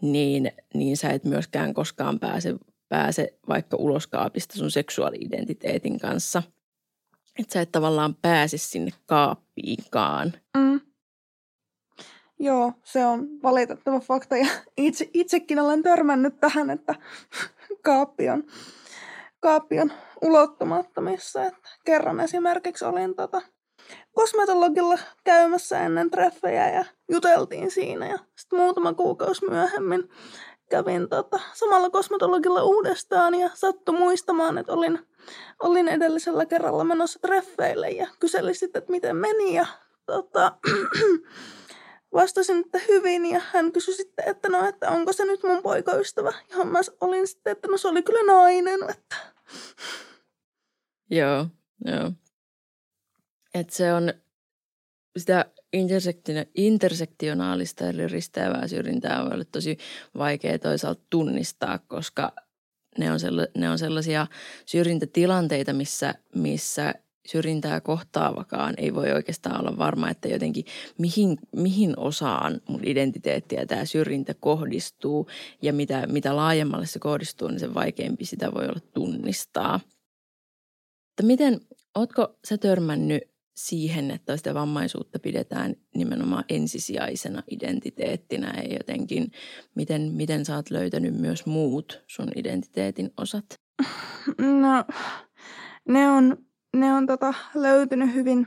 niin, 0.00 0.52
niin 0.74 0.96
sä 0.96 1.10
et 1.10 1.24
myöskään 1.24 1.74
koskaan 1.74 2.18
pääse 2.18 2.54
pääse 2.90 3.38
vaikka 3.48 3.76
ulos 3.76 4.06
kaapista 4.06 4.58
sun 4.58 4.70
seksuaali-identiteetin 4.70 5.98
kanssa. 5.98 6.42
Että 7.38 7.52
sä 7.52 7.60
et 7.60 7.72
tavallaan 7.72 8.14
pääse 8.14 8.58
sinne 8.58 8.90
kaappiinkaan. 9.06 10.32
Mm. 10.56 10.80
Joo, 12.38 12.72
se 12.84 13.06
on 13.06 13.28
valitettava 13.42 14.00
fakta 14.00 14.36
ja 14.36 14.46
itse, 14.76 15.10
itsekin 15.14 15.58
olen 15.58 15.82
törmännyt 15.82 16.40
tähän, 16.40 16.70
että 16.70 16.94
kaappi 17.82 18.28
on, 18.28 18.44
kaappi 19.40 19.80
on 19.80 19.92
ulottumattomissa. 20.22 21.44
Että 21.44 21.68
kerran 21.84 22.20
esimerkiksi 22.20 22.84
olin 22.84 23.14
tota, 23.14 23.42
kosmetologilla 24.14 24.98
käymässä 25.24 25.80
ennen 25.80 26.10
treffejä 26.10 26.70
ja 26.70 26.84
juteltiin 27.10 27.70
siinä 27.70 28.08
ja 28.08 28.18
sitten 28.36 28.58
muutama 28.58 28.94
kuukausi 28.94 29.50
myöhemmin 29.50 30.08
kävin 30.70 31.08
tota, 31.08 31.40
samalla 31.52 31.90
kosmetologilla 31.90 32.62
uudestaan 32.62 33.34
ja 33.34 33.50
sattui 33.54 33.98
muistamaan, 33.98 34.58
että 34.58 34.72
olin, 34.72 34.98
olin 35.62 35.88
edellisellä 35.88 36.46
kerralla 36.46 36.84
menossa 36.84 37.18
treffeille 37.18 37.90
ja 37.90 38.06
kyselin 38.20 38.54
sitten, 38.54 38.80
että 38.80 38.92
miten 38.92 39.16
meni 39.16 39.54
ja 39.54 39.66
tota, 40.06 40.58
vastasin, 42.14 42.60
että 42.64 42.80
hyvin 42.88 43.26
ja 43.26 43.40
hän 43.52 43.72
kysyi 43.72 43.94
sitten, 43.94 44.28
että 44.28 44.48
no, 44.48 44.68
että 44.68 44.90
onko 44.90 45.12
se 45.12 45.24
nyt 45.24 45.42
mun 45.42 45.62
poikaystävä, 45.62 46.32
johon 46.50 46.68
mä 46.68 46.78
olin 47.00 47.26
sitten, 47.26 47.50
että 47.50 47.68
no 47.68 47.76
se 47.76 47.88
oli 47.88 48.02
kyllä 48.02 48.32
nainen, 48.32 48.80
että... 48.90 49.16
Joo, 51.10 51.46
joo. 51.84 52.12
Että 53.54 53.74
se 53.74 53.92
on 53.92 54.12
sitä 55.16 55.44
intersektionaalista 56.54 57.88
eli 57.88 58.08
risteävää 58.08 58.68
syrjintää 58.68 59.24
voi 59.24 59.34
olla 59.34 59.44
tosi 59.44 59.78
vaikea 60.18 60.58
toisaalta 60.58 61.02
tunnistaa, 61.10 61.78
koska 61.78 62.32
ne 62.98 63.12
on, 63.12 63.20
sella, 63.20 63.46
ne 63.56 63.70
on 63.70 63.78
sellaisia 63.78 64.26
syrjintätilanteita, 64.66 65.72
missä, 65.72 66.14
missä 66.34 66.94
syrjintää 67.26 67.80
kohtaavakaan 67.80 68.74
ei 68.78 68.94
voi 68.94 69.12
oikeastaan 69.12 69.60
olla 69.60 69.78
varma, 69.78 70.10
että 70.10 70.28
jotenkin 70.28 70.64
mihin, 70.98 71.38
mihin 71.56 71.98
osaan 71.98 72.60
mun 72.68 72.80
identiteettiä 72.84 73.66
tämä 73.66 73.84
syrjintä 73.84 74.34
kohdistuu 74.34 75.28
ja 75.62 75.72
mitä, 75.72 76.06
mitä 76.06 76.36
laajemmalle 76.36 76.86
se 76.86 76.98
kohdistuu, 76.98 77.48
niin 77.48 77.60
sen 77.60 77.74
vaikeampi 77.74 78.24
sitä 78.24 78.54
voi 78.54 78.64
olla 78.64 78.80
tunnistaa. 78.94 79.80
Mutta 81.08 81.22
miten, 81.22 81.60
ootko 81.94 82.38
sä 82.48 82.58
törmännyt 82.58 83.29
siihen, 83.66 84.10
että 84.10 84.36
sitä 84.36 84.54
vammaisuutta 84.54 85.18
pidetään 85.18 85.74
nimenomaan 85.94 86.44
ensisijaisena 86.48 87.42
identiteettinä 87.50 88.54
ja 88.62 88.74
jotenkin, 88.74 89.30
miten, 89.74 90.12
miten 90.12 90.44
sä 90.44 90.56
oot 90.56 90.70
löytänyt 90.70 91.14
myös 91.14 91.46
muut 91.46 92.04
sun 92.06 92.28
identiteetin 92.36 93.10
osat? 93.16 93.44
No, 94.38 94.84
ne 95.88 96.08
on, 96.08 96.36
ne 96.76 96.92
on 96.92 97.06
tota, 97.06 97.34
löytynyt 97.54 98.14
hyvin, 98.14 98.46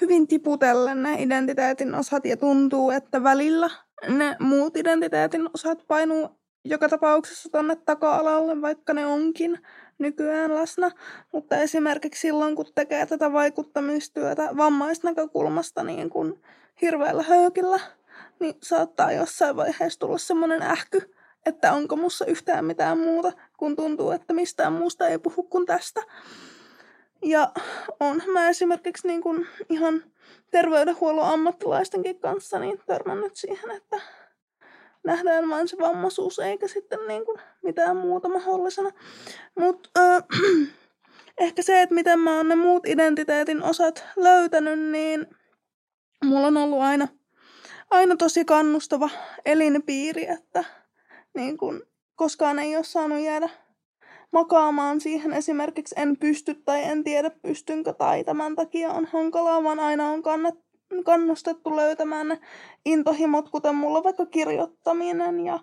hyvin 0.00 0.26
tiputellen 0.26 1.02
ne 1.02 1.22
identiteetin 1.22 1.94
osat 1.94 2.24
ja 2.24 2.36
tuntuu, 2.36 2.90
että 2.90 3.22
välillä 3.22 3.70
ne 4.08 4.36
muut 4.40 4.76
identiteetin 4.76 5.48
osat 5.54 5.86
painuu 5.86 6.37
joka 6.64 6.88
tapauksessa 6.88 7.48
tonne 7.52 7.76
taka-alalle, 7.76 8.62
vaikka 8.62 8.92
ne 8.92 9.06
onkin 9.06 9.58
nykyään 9.98 10.54
läsnä, 10.54 10.90
mutta 11.32 11.56
esimerkiksi 11.56 12.20
silloin, 12.20 12.56
kun 12.56 12.66
tekee 12.74 13.06
tätä 13.06 13.32
vaikuttamistyötä 13.32 14.48
vammaisnäkökulmasta 14.56 15.82
niin 15.84 16.10
kuin 16.10 16.42
hirveällä 16.82 17.22
höykillä, 17.22 17.80
niin 18.40 18.54
saattaa 18.62 19.12
jossain 19.12 19.56
vaiheessa 19.56 20.00
tulla 20.00 20.18
semmoinen 20.18 20.62
ähky, 20.62 21.14
että 21.46 21.72
onko 21.72 21.96
mussa 21.96 22.26
yhtään 22.26 22.64
mitään 22.64 22.98
muuta, 22.98 23.32
kun 23.56 23.76
tuntuu, 23.76 24.10
että 24.10 24.32
mistään 24.32 24.72
muusta 24.72 25.08
ei 25.08 25.18
puhu 25.18 25.42
kuin 25.42 25.66
tästä. 25.66 26.02
Ja 27.22 27.52
on 28.00 28.22
mä 28.32 28.48
esimerkiksi 28.48 29.06
niin 29.08 29.22
kuin 29.22 29.46
ihan 29.68 30.04
terveydenhuollon 30.50 31.28
ammattilaistenkin 31.28 32.20
kanssa 32.20 32.58
niin 32.58 32.80
törmännyt 32.86 33.36
siihen, 33.36 33.70
että 33.70 34.00
nähdään 35.08 35.48
vain 35.48 35.68
se 35.68 35.76
vammaisuus 35.78 36.38
eikä 36.38 36.68
sitten 36.68 36.98
niin 37.08 37.24
kuin 37.24 37.38
mitään 37.62 37.96
muuta 37.96 38.28
mahdollisena. 38.28 38.90
Mutta 39.58 39.90
äh, 39.98 40.22
ehkä 41.38 41.62
se, 41.62 41.82
että 41.82 41.94
miten 41.94 42.18
mä 42.18 42.36
oon 42.36 42.48
ne 42.48 42.54
muut 42.54 42.86
identiteetin 42.86 43.62
osat 43.62 44.04
löytänyt, 44.16 44.78
niin 44.78 45.26
mulla 46.24 46.46
on 46.46 46.56
ollut 46.56 46.80
aina, 46.80 47.08
aina 47.90 48.16
tosi 48.16 48.44
kannustava 48.44 49.10
elinpiiri, 49.46 50.26
että 50.28 50.64
niin 51.34 51.58
kuin 51.58 51.82
koskaan 52.14 52.58
ei 52.58 52.76
ole 52.76 52.84
saanut 52.84 53.20
jäädä 53.20 53.48
makaamaan 54.32 55.00
siihen 55.00 55.32
esimerkiksi 55.32 55.94
en 55.98 56.16
pysty 56.16 56.54
tai 56.54 56.84
en 56.84 57.04
tiedä 57.04 57.30
pystynkö 57.30 57.92
tai 57.92 58.24
tämän 58.24 58.56
takia 58.56 58.90
on 58.90 59.06
hankalaa, 59.06 59.62
vaan 59.62 59.80
aina 59.80 60.10
on 60.10 60.22
kannat, 60.22 60.54
kannustettu 61.04 61.76
löytämään 61.76 62.28
ne 62.28 62.38
intohimot, 62.84 63.48
kuten 63.48 63.74
mulla 63.74 64.04
vaikka 64.04 64.26
kirjoittaminen 64.26 65.46
ja, 65.46 65.58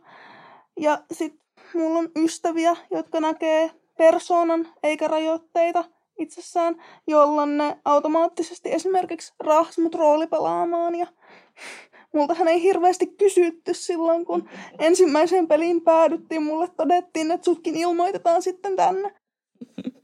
ja 0.80 1.04
sitten 1.12 1.46
mulla 1.74 2.00
on 2.00 2.12
ystäviä, 2.16 2.76
jotka 2.92 3.20
näkee 3.20 3.72
persoonan 3.98 4.68
eikä 4.84 5.08
rajoitteita 5.08 5.84
itsessään, 6.20 6.84
jolloin 7.08 7.58
ne 7.58 7.78
automaattisesti 7.86 8.74
esimerkiksi 8.74 9.34
rahas 9.40 9.78
mut 9.78 9.96
roolipelaamaan 9.96 10.96
ja 10.96 11.08
multahan 12.14 12.48
ei 12.48 12.62
hirveästi 12.62 13.08
kysytty 13.08 13.74
silloin, 13.74 14.26
kun 14.26 14.50
ensimmäiseen 14.80 15.48
peliin 15.48 15.82
päädyttiin. 15.82 16.44
Mulle 16.44 16.68
todettiin, 16.68 17.32
että 17.32 17.46
sutkin 17.46 17.76
ilmoitetaan 17.76 18.42
sitten 18.42 18.76
tänne. 18.76 19.14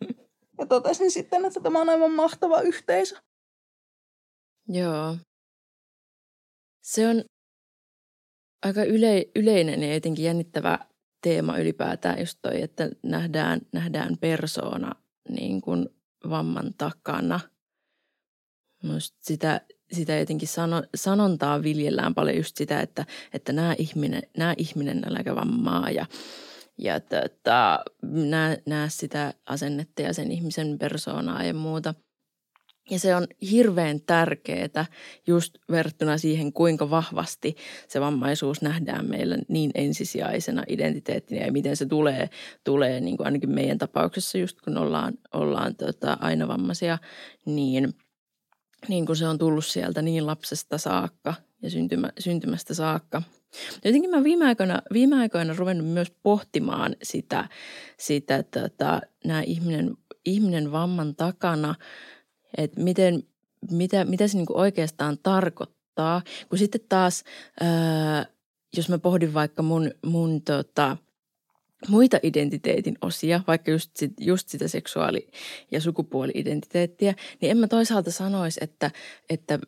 Ja 0.59 0.67
totesin 0.67 1.11
sitten, 1.11 1.45
että 1.45 1.59
tämä 1.59 1.81
on 1.81 1.89
aivan 1.89 2.11
mahtava 2.11 2.61
yhteisö. 2.61 3.15
Joo. 4.71 5.17
Se 6.81 7.07
on 7.07 7.23
aika 8.65 8.83
yle, 8.83 9.25
yleinen 9.35 9.83
ja 9.83 9.93
jotenkin 9.93 10.25
jännittävä 10.25 10.79
teema 11.21 11.57
ylipäätään 11.57 12.19
just 12.19 12.39
toi, 12.41 12.61
että 12.61 12.89
nähdään, 13.03 13.61
nähdään 13.71 14.17
persoona 14.17 14.95
niin 15.29 15.61
kuin 15.61 15.89
vamman 16.29 16.73
takana. 16.77 17.39
Musta 18.83 19.17
sitä, 19.21 19.61
sitä 19.91 20.15
jotenkin 20.15 20.47
sano, 20.47 20.83
sanontaa 20.95 21.63
viljellään 21.63 22.15
paljon 22.15 22.37
just 22.37 22.57
sitä, 22.57 22.81
että, 22.81 23.05
että 23.33 23.53
nämä 23.53 23.75
ihminen, 23.77 24.23
nämä 24.37 24.53
ihminen 24.57 24.99
nälkävammaa 24.99 25.89
ja, 25.89 26.05
ja 26.77 26.99
tota, 26.99 27.79
näe, 28.03 28.63
näe 28.65 28.89
sitä 28.89 29.33
asennetta 29.45 30.01
ja 30.01 30.13
sen 30.13 30.31
ihmisen 30.31 30.79
persoonaa 30.79 31.43
ja 31.43 31.53
muuta– 31.53 31.93
ja 32.89 32.99
se 32.99 33.15
on 33.15 33.27
hirveän 33.51 34.01
tärkeää 34.01 34.85
just 35.27 35.57
verrattuna 35.71 36.17
siihen, 36.17 36.53
kuinka 36.53 36.89
vahvasti 36.89 37.55
se 37.87 38.01
vammaisuus 38.01 38.61
nähdään 38.61 39.09
meillä 39.09 39.37
niin 39.47 39.71
ensisijaisena 39.75 40.63
identiteettinä 40.67 41.45
ja 41.45 41.51
miten 41.51 41.77
se 41.77 41.85
tulee, 41.85 42.29
tulee 42.63 43.01
niin 43.01 43.17
kuin 43.17 43.25
ainakin 43.25 43.49
meidän 43.49 43.77
tapauksessa 43.77 44.37
just 44.37 44.61
kun 44.61 44.77
ollaan, 44.77 45.13
ollaan 45.33 45.75
tota, 45.75 46.17
aina 46.19 46.47
vammaisia, 46.47 46.97
niin, 47.45 47.93
niin 48.87 49.05
kuin 49.05 49.15
se 49.15 49.27
on 49.27 49.37
tullut 49.37 49.65
sieltä 49.65 50.01
niin 50.01 50.27
lapsesta 50.27 50.77
saakka 50.77 51.33
ja 51.61 51.69
syntymä, 51.69 52.09
syntymästä 52.19 52.73
saakka. 52.73 53.21
Jotenkin 53.85 54.09
mä 54.09 54.23
viime 54.23 54.45
aikoina, 54.45 54.81
viime 54.93 55.15
aikoina 55.15 55.53
ruvennut 55.57 55.87
myös 55.87 56.11
pohtimaan 56.23 56.95
sitä, 57.03 57.49
sitä 57.97 58.43
tota, 58.43 59.01
nämä 59.25 59.41
ihminen, 59.41 59.97
ihminen 60.25 60.71
vamman 60.71 61.15
takana– 61.15 61.75
että 62.57 62.81
miten, 62.81 63.23
mitä, 63.71 64.05
mitä 64.05 64.27
se 64.27 64.37
niinku 64.37 64.59
oikeastaan 64.59 65.17
tarkoittaa. 65.23 66.21
Kun 66.49 66.59
sitten 66.59 66.81
taas, 66.89 67.23
ää, 67.61 68.25
jos 68.77 68.89
mä 68.89 68.97
pohdin 68.97 69.33
vaikka 69.33 69.63
mun, 69.63 69.91
mun 70.05 70.41
tota, 70.41 70.97
muita 71.87 72.19
identiteetin 72.23 72.97
osia, 73.01 73.41
vaikka 73.47 73.71
just, 73.71 73.91
sit, 73.95 74.13
just 74.19 74.49
sitä 74.49 74.67
seksuaali- 74.67 75.27
ja 75.71 75.81
sukupuoli-identiteettiä, 75.81 77.15
niin 77.41 77.51
en 77.51 77.57
mä 77.57 77.67
toisaalta 77.67 78.11
sanoisi, 78.11 78.59
että, 78.63 78.91
että 79.29 79.59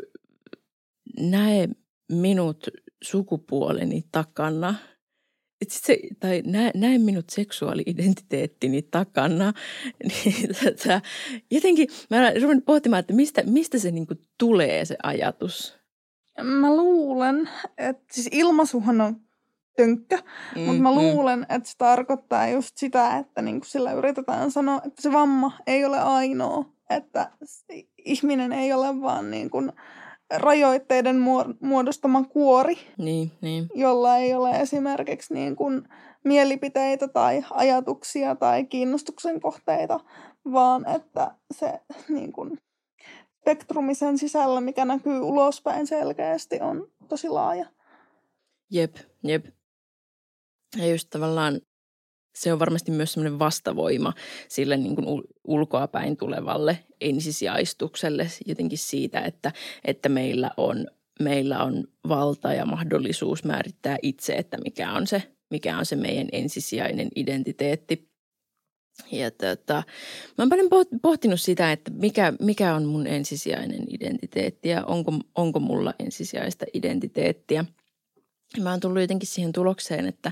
näe 1.19 1.69
minut 2.12 2.67
sukupuoleni 3.04 4.04
takana– 4.12 4.76
se, 5.69 5.97
tai 6.19 6.43
näe, 6.45 6.71
näe 6.76 6.97
minut 6.97 7.30
seksuaali-identiteettini 7.30 8.82
takana, 8.82 9.54
niin 10.10 10.49
tätä, 10.63 11.02
jotenkin 11.52 11.88
mä 12.10 12.19
olen 12.19 12.41
ruvennut 12.41 12.65
pohtimaan, 12.65 12.99
että 12.99 13.13
mistä, 13.13 13.43
mistä 13.45 13.80
se 13.80 13.91
niin 13.91 14.08
tulee 14.38 14.86
se 14.86 14.95
ajatus. 15.04 15.78
Mä 16.41 16.76
luulen, 16.76 17.49
että 17.78 18.04
siis 18.12 18.30
ilmaisuhan 18.32 19.02
on 19.02 19.15
tönkkä, 19.78 20.17
mm, 20.56 20.62
mutta 20.62 20.82
mä 20.82 20.89
mm. 20.89 20.95
luulen, 20.95 21.39
mm. 21.39 21.45
että 21.49 21.69
se 21.69 21.78
tarkoittaa 21.78 22.47
just 22.47 22.78
sitä, 22.78 23.17
että 23.17 23.41
niin 23.41 23.60
kuin 23.60 23.69
sillä 23.69 23.91
yritetään 23.91 24.52
sanoa, 24.52 24.82
että 24.86 25.02
se 25.02 25.12
vamma 25.12 25.52
ei 25.67 25.86
ole 25.86 25.99
ainoa, 25.99 26.65
että 26.89 27.32
ihminen 27.97 28.54
ei 28.54 28.73
ole 28.73 29.02
vaan 29.02 29.32
niin 29.32 29.49
kuin 29.49 29.71
rajoitteiden 30.38 31.17
muodostama 31.60 32.24
kuori, 32.24 32.76
niin, 32.98 33.32
niin. 33.41 33.67
jolla 33.76 34.17
ei 34.17 34.34
ole 34.34 34.52
esimerkiksi 34.52 35.34
niin 35.34 35.56
kuin 35.56 35.88
mielipiteitä 36.24 37.08
tai 37.08 37.46
ajatuksia 37.52 38.36
tai 38.36 38.65
kiinnostuksen 38.65 39.41
kohteita, 39.41 40.00
vaan 40.52 40.89
että 40.96 41.32
se 41.52 41.80
niin 42.10 42.32
kuin 42.32 42.60
spektrumisen 43.39 44.17
sisällä, 44.17 44.62
mikä 44.62 44.86
näkyy 44.86 45.19
ulospäin 45.22 45.88
selkeästi, 45.88 46.60
on 46.62 46.88
tosi 47.08 47.30
laaja. 47.30 47.65
Jep, 48.72 48.96
jep. 49.24 49.46
Ja 50.78 50.88
just 50.88 51.08
tavallaan 51.10 51.62
se 52.36 52.54
on 52.54 52.60
varmasti 52.60 52.91
myös 52.91 53.13
semmoinen 53.13 53.39
vastavoima 53.39 54.13
sille 54.48 54.78
niin 54.78 54.96
kuin 54.96 55.24
ulkoapäin 55.43 56.17
tulevalle 56.17 56.80
ensisijaistukselle 57.02 58.28
jotenkin 58.46 58.78
siitä, 58.78 59.22
että, 59.22 59.52
että 59.86 60.10
meillä, 60.10 60.52
on, 60.58 60.88
meillä 61.19 61.63
on 61.63 61.84
valta 62.10 62.54
ja 62.54 62.65
mahdollisuus 62.65 63.43
määrittää 63.43 63.98
itse, 64.02 64.34
että 64.34 64.58
mikä 64.58 64.91
on 64.93 65.08
se, 65.08 65.24
mikä 65.52 65.78
on 65.78 65.86
se 65.86 65.96
meidän 65.96 66.28
ensisijainen 66.32 67.08
identiteetti. 67.15 68.13
Ja 69.12 69.32
tota, 69.32 69.84
mä 70.38 70.41
oon 70.43 70.50
paljon 70.50 70.69
pohtinut 71.02 71.41
sitä, 71.41 71.72
että 71.72 71.91
mikä, 71.91 72.34
mikä 72.39 72.76
on 72.76 72.86
mun 72.86 73.08
ensisijainen 73.08 73.86
identiteetti 73.88 74.69
ja 74.69 74.86
onko, 74.86 75.13
onko 75.36 75.60
mulla 75.60 75.93
ensisijaista 76.00 76.65
identiteettiä. 76.74 77.65
Mä 78.62 78.72
oon 78.72 78.80
tullut 78.80 79.02
jotenkin 79.02 79.28
siihen 79.28 79.52
tulokseen, 79.52 80.06
että, 80.06 80.32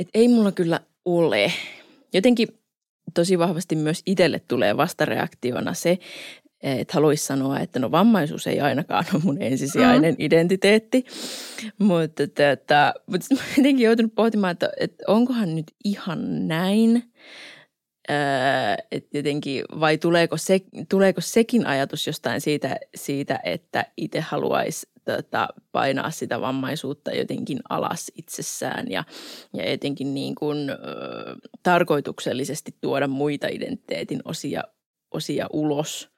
että 0.00 0.10
ei 0.18 0.28
mulla 0.28 0.52
kyllä 0.52 0.80
ole. 1.04 1.52
Jotenkin 2.12 2.48
tosi 3.14 3.38
vahvasti 3.38 3.76
myös 3.76 4.02
itselle 4.06 4.40
tulee 4.48 4.76
vastareaktiona 4.76 5.74
se, 5.74 5.98
että 6.62 6.94
haluaisi 6.94 7.26
sanoa, 7.26 7.60
että 7.60 7.78
no 7.78 7.90
vammaisuus 7.90 8.46
ei 8.46 8.60
ainakaan 8.60 9.04
ole 9.14 9.22
mun 9.24 9.42
ensisijainen 9.42 10.14
mm. 10.14 10.24
identiteetti. 10.24 11.04
Mutta, 11.78 12.26
tätä, 12.26 12.94
mutta 13.06 13.26
sitten 13.26 13.46
mä 13.46 13.52
jotenkin 13.56 13.84
joutunut 13.84 14.14
pohtimaan, 14.14 14.52
että, 14.52 14.70
että 14.80 15.04
onkohan 15.06 15.54
nyt 15.54 15.66
ihan 15.84 16.48
näin. 16.48 17.12
että 18.90 19.18
jotenkin, 19.18 19.64
vai 19.80 19.98
tuleeko, 19.98 20.36
se, 20.36 20.60
tuleeko 20.88 21.20
sekin 21.20 21.66
ajatus 21.66 22.06
jostain 22.06 22.40
siitä, 22.40 22.76
siitä 22.94 23.40
että 23.44 23.86
itse 23.96 24.20
haluaisi 24.20 24.86
tota, 25.06 25.48
painaa 25.72 26.10
sitä 26.10 26.40
vammaisuutta 26.40 27.10
jotenkin 27.10 27.58
alas 27.68 28.12
itsessään 28.14 28.86
ja, 28.90 29.04
ja 29.52 29.70
jotenkin 29.70 30.14
niin 30.14 30.34
kuin, 30.34 30.70
ö, 30.70 30.76
tarkoituksellisesti 31.62 32.76
tuoda 32.80 33.06
muita 33.08 33.46
identiteetin 33.50 34.20
osia, 34.24 34.62
osia 35.14 35.46
ulos– 35.52 36.08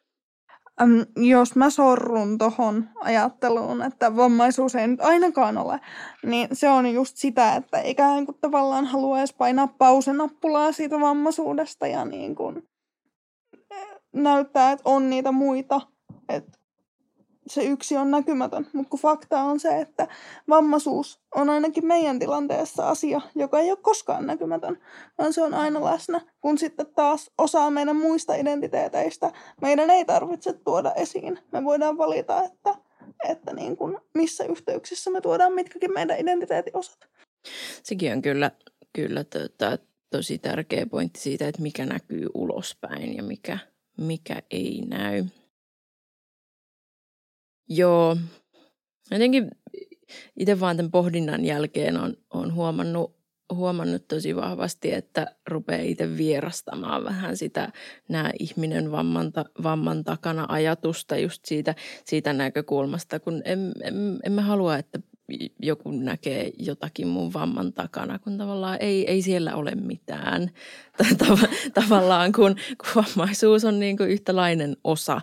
äm, 0.82 1.06
jos 1.16 1.56
mä 1.56 1.70
sorrun 1.70 2.38
tohon 2.38 2.88
ajatteluun, 3.00 3.82
että 3.82 4.16
vammaisuus 4.16 4.74
ei 4.74 4.88
nyt 4.88 5.00
ainakaan 5.00 5.58
ole, 5.58 5.80
niin 6.26 6.48
se 6.52 6.68
on 6.68 6.92
just 6.92 7.16
sitä, 7.16 7.54
että 7.54 7.80
ikään 7.80 8.26
kuin 8.26 8.38
tavallaan 8.40 8.84
haluaisi 8.84 9.34
painaa 9.38 9.66
pausenappulaa 9.78 10.72
siitä 10.72 11.00
vammaisuudesta 11.00 11.86
ja 11.86 12.04
niin 12.04 12.34
kuin 12.34 12.68
näyttää, 14.12 14.72
että 14.72 14.82
on 14.84 15.10
niitä 15.10 15.32
muita. 15.32 15.80
Että 16.28 16.57
se 17.48 17.64
yksi 17.64 17.96
on 17.96 18.10
näkymätön, 18.10 18.66
mutta 18.72 18.90
kun 18.90 19.00
fakta 19.00 19.40
on 19.40 19.60
se, 19.60 19.80
että 19.80 20.08
vammaisuus 20.48 21.20
on 21.34 21.50
ainakin 21.50 21.86
meidän 21.86 22.18
tilanteessa 22.18 22.88
asia, 22.88 23.20
joka 23.34 23.58
ei 23.58 23.70
ole 23.70 23.78
koskaan 23.82 24.26
näkymätön, 24.26 24.78
vaan 25.18 25.32
se 25.32 25.42
on 25.42 25.54
aina 25.54 25.84
läsnä, 25.84 26.20
kun 26.40 26.58
sitten 26.58 26.86
taas 26.94 27.30
osaa 27.38 27.70
meidän 27.70 27.96
muista 27.96 28.34
identiteeteistä 28.34 29.32
meidän 29.60 29.90
ei 29.90 30.04
tarvitse 30.04 30.52
tuoda 30.52 30.92
esiin. 30.92 31.38
Me 31.52 31.64
voidaan 31.64 31.98
valita, 31.98 32.42
että, 32.42 32.74
että 33.28 33.52
niin 33.52 33.76
kuin 33.76 33.98
missä 34.14 34.44
yhteyksissä 34.44 35.10
me 35.10 35.20
tuodaan 35.20 35.52
mitkäkin 35.52 35.92
meidän 35.92 36.20
identiteetin 36.20 36.76
osat. 36.76 36.98
Sekin 37.82 38.12
on 38.12 38.22
kyllä, 38.22 38.50
kyllä 38.92 39.24
tota, 39.24 39.78
tosi 40.10 40.38
tärkeä 40.38 40.86
pointti 40.86 41.20
siitä, 41.20 41.48
että 41.48 41.62
mikä 41.62 41.86
näkyy 41.86 42.26
ulospäin 42.34 43.16
ja 43.16 43.22
mikä, 43.22 43.58
mikä 43.96 44.42
ei 44.50 44.82
näy. 44.86 45.24
Joo. 47.68 48.16
Jotenkin 49.10 49.50
itse 50.36 50.60
vaan 50.60 50.76
tämän 50.76 50.90
pohdinnan 50.90 51.44
jälkeen 51.44 52.00
on, 52.00 52.16
on 52.30 52.54
huomannut, 52.54 53.16
huomannut 53.52 54.08
tosi 54.08 54.36
vahvasti, 54.36 54.92
että 54.92 55.36
rupeaa 55.48 55.82
itse 55.82 56.16
vierastamaan 56.16 57.04
vähän 57.04 57.36
sitä 57.36 57.72
nämä 58.08 58.30
ihminen 58.38 58.92
vamman, 58.92 59.32
ta, 59.32 59.44
vamman 59.62 60.04
takana 60.04 60.46
ajatusta 60.48 61.16
just 61.16 61.44
siitä, 61.44 61.74
siitä 62.04 62.32
näkökulmasta, 62.32 63.20
kun 63.20 63.42
en, 63.44 63.72
en, 63.82 63.94
en 64.24 64.32
mä 64.32 64.42
halua, 64.42 64.76
että 64.76 64.98
joku 65.62 65.90
näkee 65.90 66.52
jotakin 66.58 67.08
mun 67.08 67.32
vamman 67.32 67.72
takana, 67.72 68.18
kun 68.18 68.38
tavallaan 68.38 68.76
ei, 68.80 69.10
ei 69.10 69.22
siellä 69.22 69.54
ole 69.54 69.70
mitään. 69.74 70.50
Tav- 71.22 71.70
tavallaan 71.74 72.32
kun, 72.32 72.56
kun 72.78 73.02
vammaisuus 73.04 73.64
on 73.64 73.80
niin 73.80 73.96
kuin 73.96 74.10
yhtälainen 74.10 74.76
osa 74.84 75.20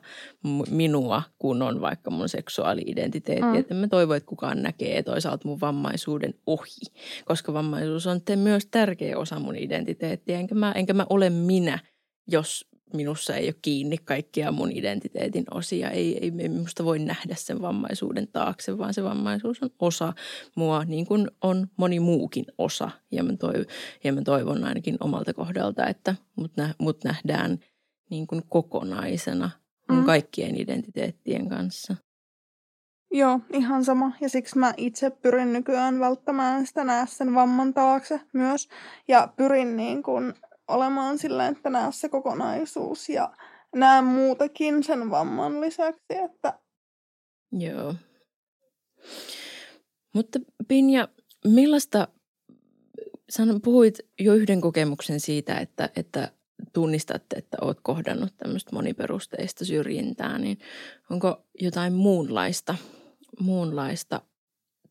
minua, 0.69 1.23
kun 1.39 1.61
on 1.61 1.81
vaikka 1.81 2.11
mun 2.11 2.29
seksuaali-identiteetti. 2.29 3.45
Mm. 3.45 3.55
Että 3.55 3.73
mä 3.73 3.87
toivon, 3.87 4.17
että 4.17 4.27
kukaan 4.27 4.63
näkee 4.63 5.03
toisaalta 5.03 5.47
mun 5.47 5.61
vammaisuuden 5.61 6.33
ohi, 6.47 6.93
koska 7.25 7.53
vammaisuus 7.53 8.07
on 8.07 8.21
myös 8.35 8.67
tärkeä 8.71 9.17
osa 9.17 9.39
mun 9.39 9.55
identiteettiä. 9.55 10.39
Enkä 10.39 10.55
mä, 10.55 10.71
enkä 10.71 10.93
mä 10.93 11.05
ole 11.09 11.29
minä, 11.29 11.79
jos 12.27 12.74
minussa 12.95 13.35
ei 13.35 13.47
ole 13.47 13.55
kiinni 13.61 13.97
kaikkia 13.97 14.51
mun 14.51 14.71
identiteetin 14.71 15.45
osia. 15.51 15.89
Ei, 15.89 16.17
ei 16.21 16.31
minusta 16.31 16.85
voi 16.85 16.99
nähdä 16.99 17.35
sen 17.35 17.61
vammaisuuden 17.61 18.27
taakse, 18.27 18.77
vaan 18.77 18.93
se 18.93 19.03
vammaisuus 19.03 19.63
on 19.63 19.69
osa 19.79 20.13
mua, 20.55 20.85
niin 20.85 21.05
kuin 21.05 21.27
on 21.41 21.67
moni 21.77 21.99
muukin 21.99 22.45
osa. 22.57 22.91
Ja 23.11 23.23
mä, 23.23 23.37
toivon, 23.37 23.65
ja 24.03 24.13
mä 24.13 24.21
toivon 24.21 24.63
ainakin 24.63 24.97
omalta 24.99 25.33
kohdalta, 25.33 25.87
että 25.87 26.15
mut, 26.35 26.57
nä, 26.57 26.73
mut 26.79 27.03
nähdään 27.03 27.59
niin 28.09 28.27
kuin 28.27 28.41
kokonaisena 28.49 29.49
mm. 29.91 30.05
kaikkien 30.05 30.61
identiteettien 30.61 31.49
kanssa. 31.49 31.95
Joo, 33.11 33.39
ihan 33.53 33.85
sama. 33.85 34.11
Ja 34.21 34.29
siksi 34.29 34.57
mä 34.57 34.73
itse 34.77 35.09
pyrin 35.09 35.53
nykyään 35.53 35.99
välttämään 35.99 36.65
sitä 36.67 36.83
näe 36.83 37.05
sen 37.07 37.35
vamman 37.35 37.73
taakse 37.73 38.21
myös. 38.33 38.69
Ja 39.07 39.27
pyrin 39.37 39.77
niin 39.77 40.03
kuin 40.03 40.33
olemaan 40.67 41.17
sillä, 41.17 41.47
että 41.47 41.69
näe 41.69 41.91
se 41.91 42.09
kokonaisuus 42.09 43.09
ja 43.09 43.33
näe 43.75 44.01
muutakin 44.01 44.83
sen 44.83 45.09
vamman 45.09 45.61
lisäksi. 45.61 46.01
Että... 46.09 46.59
Joo. 47.51 47.95
Mutta 50.13 50.39
Pinja, 50.67 51.07
millaista, 51.45 52.07
sanon, 53.29 53.61
puhuit 53.61 53.99
jo 54.19 54.33
yhden 54.33 54.61
kokemuksen 54.61 55.19
siitä, 55.19 55.57
että, 55.57 55.89
että 55.95 56.31
tunnistatte, 56.73 57.35
että 57.35 57.57
olet 57.61 57.77
kohdannut 57.81 58.37
tämmöistä 58.37 58.75
moniperusteista 58.75 59.65
syrjintää, 59.65 60.37
niin 60.37 60.59
onko 61.09 61.45
jotain 61.61 61.93
muunlaista, 61.93 62.75
muunlaista 63.39 64.21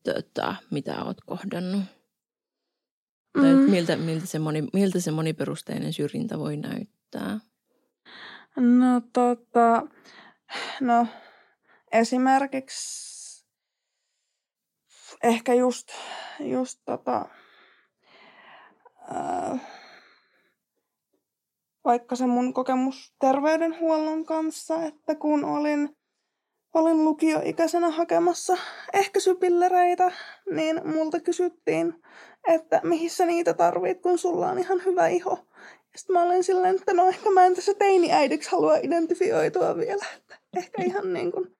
tota, 0.03 0.55
mitä 0.71 1.03
olet 1.03 1.17
kohdannut? 1.25 1.83
Tai 3.41 3.53
mm. 3.53 3.71
miltä, 3.71 3.95
miltä, 3.95 4.25
se 4.25 4.39
moni, 4.39 4.67
miltä 4.73 4.99
se 4.99 5.11
moniperusteinen 5.11 5.93
syrjintä 5.93 6.39
voi 6.39 6.57
näyttää? 6.57 7.39
No 8.55 9.01
tota, 9.13 9.87
no 10.81 11.07
esimerkiksi 11.91 13.45
ehkä 15.23 15.53
just, 15.53 15.87
just 16.39 16.79
tota, 16.85 17.25
ää, 19.13 19.57
vaikka 21.85 22.15
se 22.15 22.25
mun 22.25 22.53
kokemus 22.53 23.13
terveydenhuollon 23.19 24.25
kanssa, 24.25 24.83
että 24.83 25.15
kun 25.15 25.43
olin 25.45 25.97
olin 26.75 27.05
lukioikäisenä 27.05 27.89
hakemassa 27.89 28.57
ehkäisypillereitä, 28.93 30.11
niin 30.51 30.81
multa 30.87 31.19
kysyttiin, 31.19 31.93
että 32.47 32.81
mihin 32.83 33.09
sä 33.09 33.25
niitä 33.25 33.53
tarvit, 33.53 34.01
kun 34.01 34.17
sulla 34.17 34.49
on 34.49 34.59
ihan 34.59 34.85
hyvä 34.85 35.07
iho. 35.07 35.47
Sitten 35.95 36.13
mä 36.13 36.23
olin 36.23 36.43
silleen, 36.43 36.75
että 36.75 36.93
no 36.93 37.07
ehkä 37.07 37.29
mä 37.29 37.45
en 37.45 37.55
tässä 37.55 37.73
teini-äidiksi 37.73 38.51
halua 38.51 38.75
identifioitua 38.75 39.77
vielä. 39.77 40.05
Että 40.15 40.37
ehkä 40.55 40.83
ihan 40.83 41.13
niin 41.13 41.31
kuin 41.31 41.55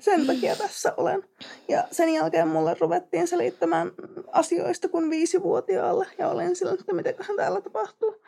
sen 0.00 0.26
takia 0.26 0.56
tässä 0.56 0.94
olen. 0.96 1.22
Ja 1.68 1.88
sen 1.90 2.14
jälkeen 2.14 2.48
mulle 2.48 2.76
ruvettiin 2.80 3.28
selittämään 3.28 3.92
asioista 4.32 4.88
kuin 4.88 5.10
viisivuotiaalle. 5.10 6.06
Ja 6.18 6.28
olin 6.28 6.56
silleen, 6.56 6.80
että 6.80 6.94
mitäköhän 6.94 7.36
täällä 7.36 7.60
tapahtuu. 7.60 8.22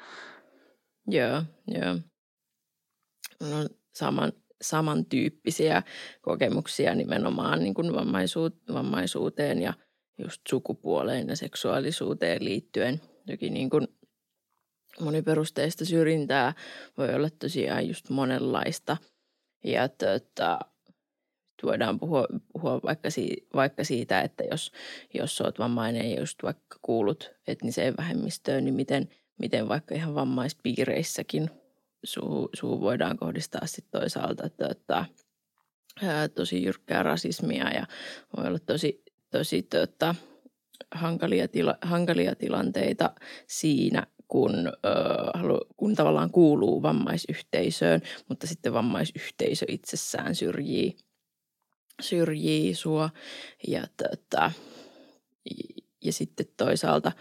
Joo, 1.07 1.43
joo. 1.67 1.95
No, 3.41 3.69
saman, 3.95 4.33
samantyyppisiä 4.63 5.83
kokemuksia 6.23 6.95
nimenomaan 6.95 7.59
niin 7.59 7.75
kuin 7.75 7.93
vammaisuuteen 8.75 9.63
ja 9.63 9.73
just 10.19 10.43
sukupuoleen 10.49 11.29
ja 11.29 11.37
seksuaalisuuteen 11.37 12.45
liittyen. 12.45 13.01
Toki 13.27 13.51
niin 13.51 13.71
kuin 13.71 13.89
moniperusteista 15.01 15.85
syrjintää 15.85 16.55
voi 16.97 17.15
olla 17.15 17.31
tosiaan 17.31 17.89
just 17.89 18.11
monenlaista. 18.11 18.97
Ja 19.65 19.89
tota, 19.89 20.59
voidaan 21.63 21.99
puhua, 22.01 22.27
puhua 22.53 22.81
vaikka, 22.83 23.11
si, 23.11 23.49
vaikka 23.55 23.85
siitä, 23.85 24.21
että 24.21 24.45
jos, 24.45 24.73
jos 25.15 25.41
olet 25.41 25.59
vammainen 25.59 26.11
ja 26.11 26.21
just 26.21 26.43
vaikka 26.43 26.79
kuulut 26.83 27.31
etniseen 27.47 27.95
vähemmistöön, 27.97 28.65
niin 28.65 28.75
miten, 28.75 29.09
miten 29.39 29.69
vaikka 29.69 29.95
ihan 29.95 30.15
vammaispiireissäkin 30.15 31.51
suu, 32.05 32.49
suu 32.55 32.81
voidaan 32.81 33.17
kohdistaa 33.17 33.67
sitten 33.67 34.01
toisaalta 34.01 34.49
tota, 34.49 35.05
ää, 36.03 36.29
tosi 36.29 36.63
jyrkkää 36.63 37.03
rasismia 37.03 37.71
ja 37.71 37.87
voi 38.37 38.47
olla 38.47 38.59
tosi, 38.59 39.03
tosi 39.31 39.63
tota, 39.63 40.15
hankalia, 40.95 41.49
tila, 41.49 41.79
hankalia 41.83 42.35
tilanteita 42.35 43.15
siinä, 43.47 44.07
kun, 44.29 44.53
äh, 44.67 45.43
kun 45.77 45.95
tavallaan 45.95 46.31
kuuluu 46.31 46.83
vammaisyhteisöön, 46.83 48.01
mutta 48.29 48.47
sitten 48.47 48.73
vammaisyhteisö 48.73 49.67
itsessään 49.69 50.35
syrjii, 50.35 50.97
syrjii 52.01 52.75
sua. 52.75 53.11
Ja, 53.69 53.85
tota, 53.97 54.53
ja 56.05 56.13
sitten 56.13 56.47
toisaalta 56.57 57.13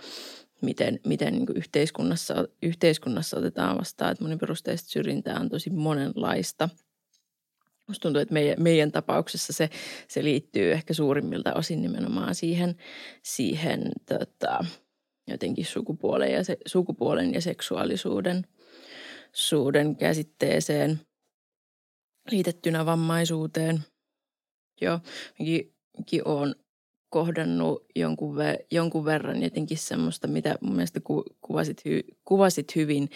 miten, 0.61 0.99
miten 1.05 1.33
niin 1.33 1.45
yhteiskunnassa, 1.55 2.47
yhteiskunnassa 2.63 3.37
otetaan 3.37 3.77
vastaan. 3.77 4.11
Että 4.11 4.23
moniperusteista 4.23 4.89
syrjintää 4.89 5.39
on 5.39 5.49
tosi 5.49 5.69
monenlaista. 5.69 6.69
Musta 7.87 8.01
tuntuu, 8.01 8.21
että 8.21 8.33
meidän, 8.33 8.63
meidän 8.63 8.91
tapauksessa 8.91 9.53
se, 9.53 9.69
se 10.07 10.23
liittyy 10.23 10.71
ehkä 10.71 10.93
suurimmilta 10.93 11.53
osin 11.53 11.81
nimenomaan 11.81 12.35
siihen, 12.35 12.75
siihen 13.23 13.91
tota, 14.05 14.65
jotenkin 15.27 15.65
sukupuolen 15.65 16.31
ja, 16.31 16.43
se, 16.43 16.57
sukupuolen 16.65 17.33
ja 17.33 17.41
seksuaalisuuden 17.41 18.47
suuden 19.33 19.95
käsitteeseen 19.95 20.99
liitettynä 22.31 22.85
vammaisuuteen. 22.85 23.83
Joo, 24.81 24.99
minäkin, 25.39 25.73
minäkin 25.97 26.27
olen 26.27 26.55
kohdannut 27.09 27.85
jonkun, 27.95 28.35
ve, 28.35 28.65
jonkun 28.71 29.05
verran 29.05 29.43
jotenkin 29.43 29.77
semmoista, 29.77 30.27
mitä 30.27 30.55
mun 30.61 30.73
mielestä 30.73 30.99
ku, 30.99 31.23
kuvasit, 31.41 31.85
hy, 31.85 32.01
kuvasit 32.25 32.75
hyvin 32.75 33.09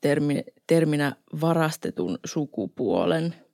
termi, 0.00 0.44
terminä 0.66 1.16
varastetun 1.40 2.18
sukupuolen– 2.24 3.34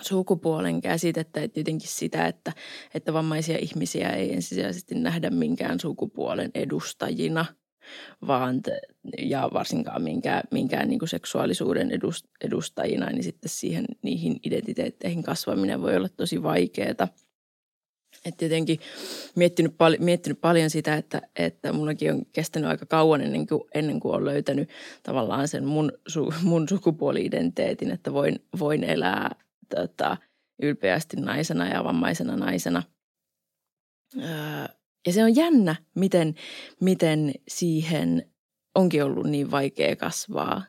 sukupuolen 0.00 0.80
käsitettä, 0.80 1.42
että 1.42 1.60
jotenkin 1.60 1.88
sitä, 1.88 2.26
että, 2.26 2.52
että 2.94 3.12
vammaisia 3.12 3.58
ihmisiä 3.58 4.10
ei 4.10 4.32
ensisijaisesti 4.32 4.94
nähdä 4.94 5.30
minkään 5.30 5.80
sukupuolen 5.80 6.50
edustajina, 6.54 7.44
vaan 8.26 8.62
ja 9.18 9.50
varsinkaan 9.52 10.02
minkään, 10.02 10.42
minkään 10.50 10.88
niin 10.88 10.98
kuin 10.98 11.08
seksuaalisuuden 11.08 11.90
edustajina, 12.40 13.06
niin 13.06 13.24
sitten 13.24 13.48
siihen 13.48 13.84
niihin 14.02 14.36
identiteetteihin 14.44 15.22
kasvaminen 15.22 15.82
voi 15.82 15.96
olla 15.96 16.08
tosi 16.08 16.42
vaikeaa. 16.42 17.08
Että 18.26 18.44
jotenkin 18.44 18.80
miettinyt, 19.36 19.78
pal- 19.78 19.96
miettinyt 20.00 20.40
paljon 20.40 20.70
sitä, 20.70 20.94
että, 20.94 21.22
että 21.36 21.72
mullakin 21.72 22.12
on 22.12 22.26
kestänyt 22.32 22.70
aika 22.70 22.86
kauan 22.86 23.20
ennen 23.20 23.46
kuin, 23.46 23.62
ennen 23.74 24.00
kuin 24.00 24.14
on 24.14 24.24
löytänyt 24.24 24.68
tavallaan 25.02 25.48
sen 25.48 25.64
mun, 25.64 25.92
su, 26.06 26.34
mun 26.42 26.68
sukupuoli-identiteetin, 26.68 27.90
että 27.90 28.12
voin, 28.12 28.44
voin 28.58 28.84
elää 28.84 29.30
tota, 29.76 30.16
ylpeästi 30.62 31.16
naisena 31.16 31.68
ja 31.68 31.84
vammaisena 31.84 32.36
naisena. 32.36 32.82
ja 35.06 35.12
se 35.12 35.24
on 35.24 35.36
jännä, 35.36 35.76
miten, 35.94 36.34
miten 36.80 37.32
siihen 37.48 38.30
onkin 38.74 39.04
ollut 39.04 39.26
niin 39.26 39.50
vaikea 39.50 39.96
kasvaa. 39.96 40.62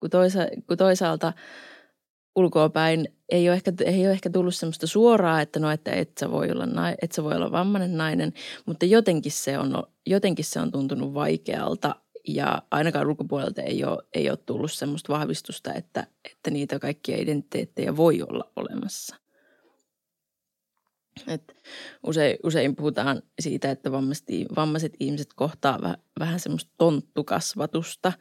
Kun, 0.00 0.10
toisa, 0.10 0.40
kun 0.68 0.76
toisaalta 0.76 1.32
ulkoapäin 2.36 3.08
ei 3.28 3.48
ole, 3.48 3.56
ehkä, 3.56 3.72
ei 3.84 4.06
ole 4.06 4.12
ehkä 4.12 4.30
tullut 4.30 4.54
semmoista 4.54 4.86
suoraa, 4.86 5.40
että 5.40 5.60
no, 5.60 5.70
että 5.70 5.90
et 5.90 6.18
sä 6.18 6.30
voi 6.30 6.50
olla, 6.50 6.66
et 7.02 7.12
sä 7.12 7.24
voi 7.24 7.34
olla 7.36 7.52
vammainen 7.52 7.96
nainen, 7.96 8.32
mutta 8.66 8.86
jotenkin 8.86 9.32
se 9.32 9.58
on, 9.58 9.82
jotenkin 10.06 10.44
se 10.44 10.60
on 10.60 10.70
tuntunut 10.72 11.14
vaikealta 11.14 11.96
ja 12.28 12.62
ainakaan 12.70 13.06
ulkopuolelta 13.06 13.62
ei 13.62 13.84
ole, 13.84 14.02
ei 14.14 14.30
ole 14.30 14.38
tullut 14.46 14.72
semmoista 14.72 15.12
vahvistusta, 15.12 15.74
että, 15.74 16.06
että 16.30 16.50
niitä 16.50 16.78
kaikkia 16.78 17.16
identiteettejä 17.16 17.96
voi 17.96 18.22
olla 18.22 18.50
olemassa. 18.56 19.21
Et 21.26 21.56
usein, 22.06 22.36
usein 22.42 22.76
puhutaan 22.76 23.22
siitä, 23.40 23.70
että 23.70 23.92
vammaiset, 23.92 24.26
vammaiset 24.56 24.92
ihmiset 25.00 25.34
kohtaa 25.34 25.82
väh, 25.82 25.96
vähän 26.18 26.40
semmoista 26.40 26.70
tonttukasvatusta, 26.78 28.12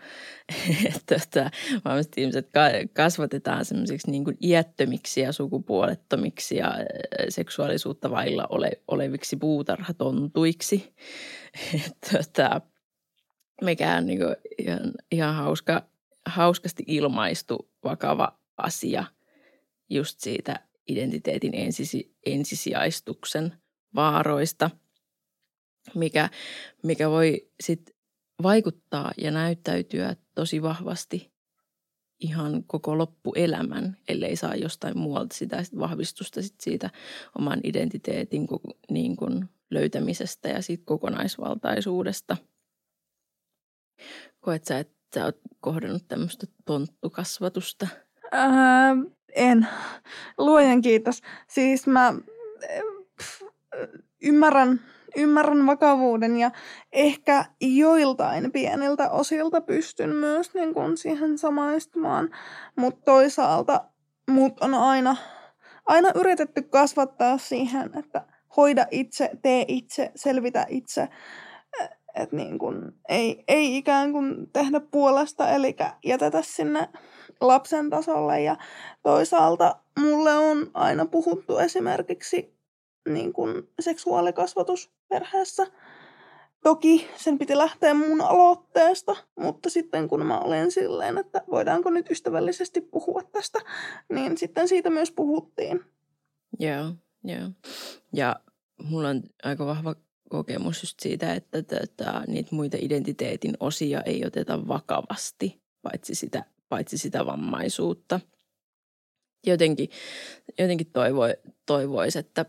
että, 0.96 1.16
että 1.16 1.52
vammaiset 1.86 2.18
ihmiset 2.18 2.50
kasvatetaan 2.94 3.66
semmoisiksi 3.66 4.12
niin 4.12 4.24
kuin 4.24 4.38
iättömiksi 4.44 5.22
ja 5.22 5.32
sukupuolettomiksi 5.32 6.56
ja 6.56 6.74
seksuaalisuutta 7.30 8.10
vailla 8.12 8.48
ole, 8.50 8.72
oleviksi 8.88 9.36
puutarhatontuiksi. 9.36 10.94
Että, 12.20 12.62
mikä 13.62 13.96
on 13.96 14.06
niin 14.06 14.20
ihan, 14.58 14.92
ihan 15.12 15.36
hauska, 15.36 15.84
hauskasti 16.26 16.84
ilmaistu 16.88 17.70
vakava 17.84 18.40
asia 18.58 19.04
just 19.90 20.20
siitä 20.20 20.71
identiteetin 20.92 21.56
ensisi, 21.56 22.16
ensisijaistuksen 22.26 23.54
vaaroista, 23.96 24.70
mikä, 25.96 26.30
mikä 26.84 27.10
voi 27.10 27.52
sitten 27.64 27.96
vaikuttaa 28.44 29.12
ja 29.18 29.32
näyttäytyä 29.32 30.16
tosi 30.36 30.62
vahvasti 30.62 31.32
ihan 32.20 32.64
koko 32.64 32.98
loppuelämän, 32.98 33.98
ellei 34.08 34.36
saa 34.36 34.56
jostain 34.56 34.98
muualta 34.98 35.36
sitä 35.36 35.64
sit 35.64 35.80
vahvistusta 35.80 36.42
sit 36.42 36.62
siitä 36.62 36.90
oman 37.38 37.60
identiteetin 37.64 38.48
niin 38.90 39.16
kun 39.16 39.50
löytämisestä 39.70 40.50
ja 40.50 40.62
siitä 40.62 40.84
kokonaisvaltaisuudesta– 40.86 42.38
Koet 44.40 44.66
sä, 44.66 44.80
että 44.80 44.96
sä 45.16 45.26
oot 45.26 45.38
kohdannut 45.60 46.08
tämmöistä 46.08 46.48
tonttukasvatusta? 46.66 47.88
Ää, 48.32 48.96
en. 49.36 49.68
Luojan 50.38 50.82
kiitos. 50.82 51.22
Siis 51.48 51.88
mä 51.88 52.14
pff, 53.18 53.42
ymmärrän, 54.24 54.82
ymmärrän 55.16 55.66
vakavuuden 55.66 56.38
ja 56.38 56.52
ehkä 56.92 57.46
joiltain 57.62 58.52
pieniltä 58.52 59.10
osilta 59.10 59.62
pystyn 59.62 60.16
myös 60.16 60.54
niin 60.54 60.74
kun 60.74 60.98
siihen 60.98 61.38
samaistumaan, 61.38 62.30
mutta 62.76 63.02
toisaalta 63.06 63.86
mut 64.30 64.62
on 64.62 64.74
aina, 64.74 65.16
aina 65.86 66.10
yritetty 66.16 66.62
kasvattaa 66.62 67.38
siihen, 67.38 67.92
että 68.00 68.26
hoida 68.58 68.86
itse, 68.92 69.30
tee 69.42 69.66
itse, 69.68 70.12
selvitä 70.16 70.66
itse 70.70 71.10
että 72.16 72.36
niin 72.36 72.60
kun 72.60 72.94
ei, 73.10 73.44
ei 73.48 73.78
ikään 73.78 74.12
kuin 74.12 74.52
tehdä 74.54 74.80
puolesta, 74.80 75.50
eli 75.50 75.76
jätetä 76.06 76.42
sinne 76.42 76.90
lapsen 77.42 77.90
tasolle. 77.90 78.42
Ja 78.42 78.58
toisaalta 79.04 79.76
mulle 80.00 80.34
on 80.34 80.72
aina 80.74 81.06
puhuttu 81.06 81.58
esimerkiksi 81.58 82.62
niin 83.10 83.34
kun 83.34 83.68
seksuaalikasvatus 83.80 84.92
perheessä. 85.10 85.68
Toki 86.64 87.08
sen 87.16 87.38
piti 87.38 87.58
lähteä 87.58 87.94
mun 87.94 88.22
aloitteesta, 88.22 89.16
mutta 89.40 89.70
sitten 89.70 90.08
kun 90.08 90.26
mä 90.26 90.40
olin 90.40 90.72
silleen, 90.72 91.18
että 91.18 91.42
voidaanko 91.52 91.90
nyt 91.90 92.12
ystävällisesti 92.12 92.82
puhua 92.82 93.22
tästä, 93.32 93.60
niin 94.10 94.38
sitten 94.38 94.68
siitä 94.68 94.90
myös 94.90 95.12
puhuttiin. 95.12 95.86
Joo, 96.60 96.94
joo. 97.24 97.50
Ja 98.14 98.36
mulla 98.84 99.10
on 99.10 99.22
aika 99.44 99.66
vahva 99.66 99.96
kokemus 100.30 100.84
just 100.84 101.00
siitä, 101.00 101.34
että 101.34 101.64
tota, 101.64 102.24
niitä 102.28 102.56
muita 102.56 102.78
identiteetin 102.80 103.58
osia 103.60 104.02
ei 104.02 104.26
oteta 104.26 104.68
vakavasti, 104.68 105.62
paitsi 105.82 106.16
sitä, 106.16 106.46
paitsi 106.72 106.98
sitä 106.98 107.26
vammaisuutta. 107.26 108.20
Jotenkin, 109.48 109.90
jotenkin 110.60 110.92
toivoi, 110.92 111.34
toivoisi, 111.66 112.20
että 112.20 112.46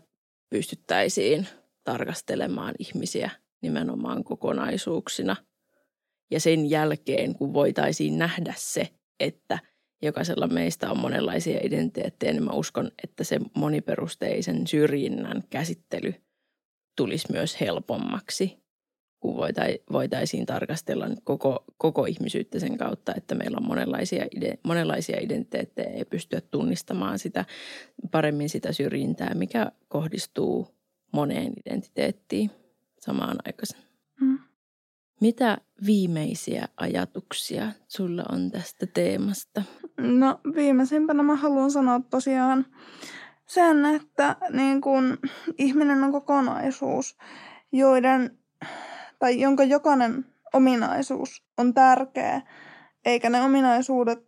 pystyttäisiin 0.49 1.47
tarkastelemaan 1.83 2.75
ihmisiä 2.79 3.31
nimenomaan 3.61 4.23
kokonaisuuksina. 4.23 5.35
Ja 6.31 6.39
sen 6.39 6.69
jälkeen, 6.69 7.35
kun 7.35 7.53
voitaisiin 7.53 8.17
nähdä 8.17 8.53
se, 8.57 8.89
että 9.19 9.59
jokaisella 10.01 10.47
meistä 10.47 10.91
on 10.91 10.97
monenlaisia 10.97 11.59
identiteettejä, 11.63 12.33
niin 12.33 12.43
mä 12.43 12.51
uskon, 12.51 12.91
että 13.03 13.23
se 13.23 13.39
moniperusteisen 13.55 14.67
syrjinnän 14.67 15.43
käsittely– 15.49 16.13
tulisi 16.95 17.31
myös 17.31 17.61
helpommaksi, 17.61 18.62
kun 19.23 19.37
voitaisiin 19.91 20.45
tarkastella 20.45 21.07
koko, 21.23 21.63
koko 21.77 22.05
ihmisyyttä 22.05 22.59
sen 22.59 22.77
kautta, 22.77 23.13
että 23.17 23.35
meillä 23.35 23.57
on 23.57 23.67
monenlaisia, 23.67 24.25
ide, 24.35 24.57
monenlaisia 24.63 25.19
identiteettejä 25.21 25.89
ja 25.89 26.05
pystyä 26.05 26.41
tunnistamaan 26.41 27.19
sitä 27.19 27.45
paremmin 28.11 28.49
sitä 28.49 28.71
syrjintää, 28.71 29.33
mikä 29.33 29.71
kohdistuu 29.87 30.67
moneen 31.11 31.53
identiteettiin 31.65 32.51
samaan 32.99 33.37
aikaan. 33.45 33.83
Mm. 34.21 34.39
Mitä 35.21 35.57
viimeisiä 35.85 36.67
ajatuksia 36.77 37.71
sulla 37.87 38.23
on 38.31 38.51
tästä 38.51 38.85
teemasta? 38.85 39.63
No 39.97 40.39
viimeisimpänä 40.55 41.23
mä 41.23 41.35
haluan 41.35 41.71
sanoa 41.71 42.01
tosiaan 42.09 42.65
sen, 43.45 43.85
että 43.85 44.35
niin 44.49 44.81
kun, 44.81 45.17
ihminen 45.57 46.03
on 46.03 46.11
kokonaisuus, 46.11 47.17
joiden, 47.71 48.37
tai 49.23 49.39
jonka 49.39 49.63
jokainen 49.63 50.25
ominaisuus 50.53 51.43
on 51.57 51.73
tärkeä, 51.73 52.41
eikä 53.05 53.29
ne 53.29 53.41
ominaisuudet 53.41 54.19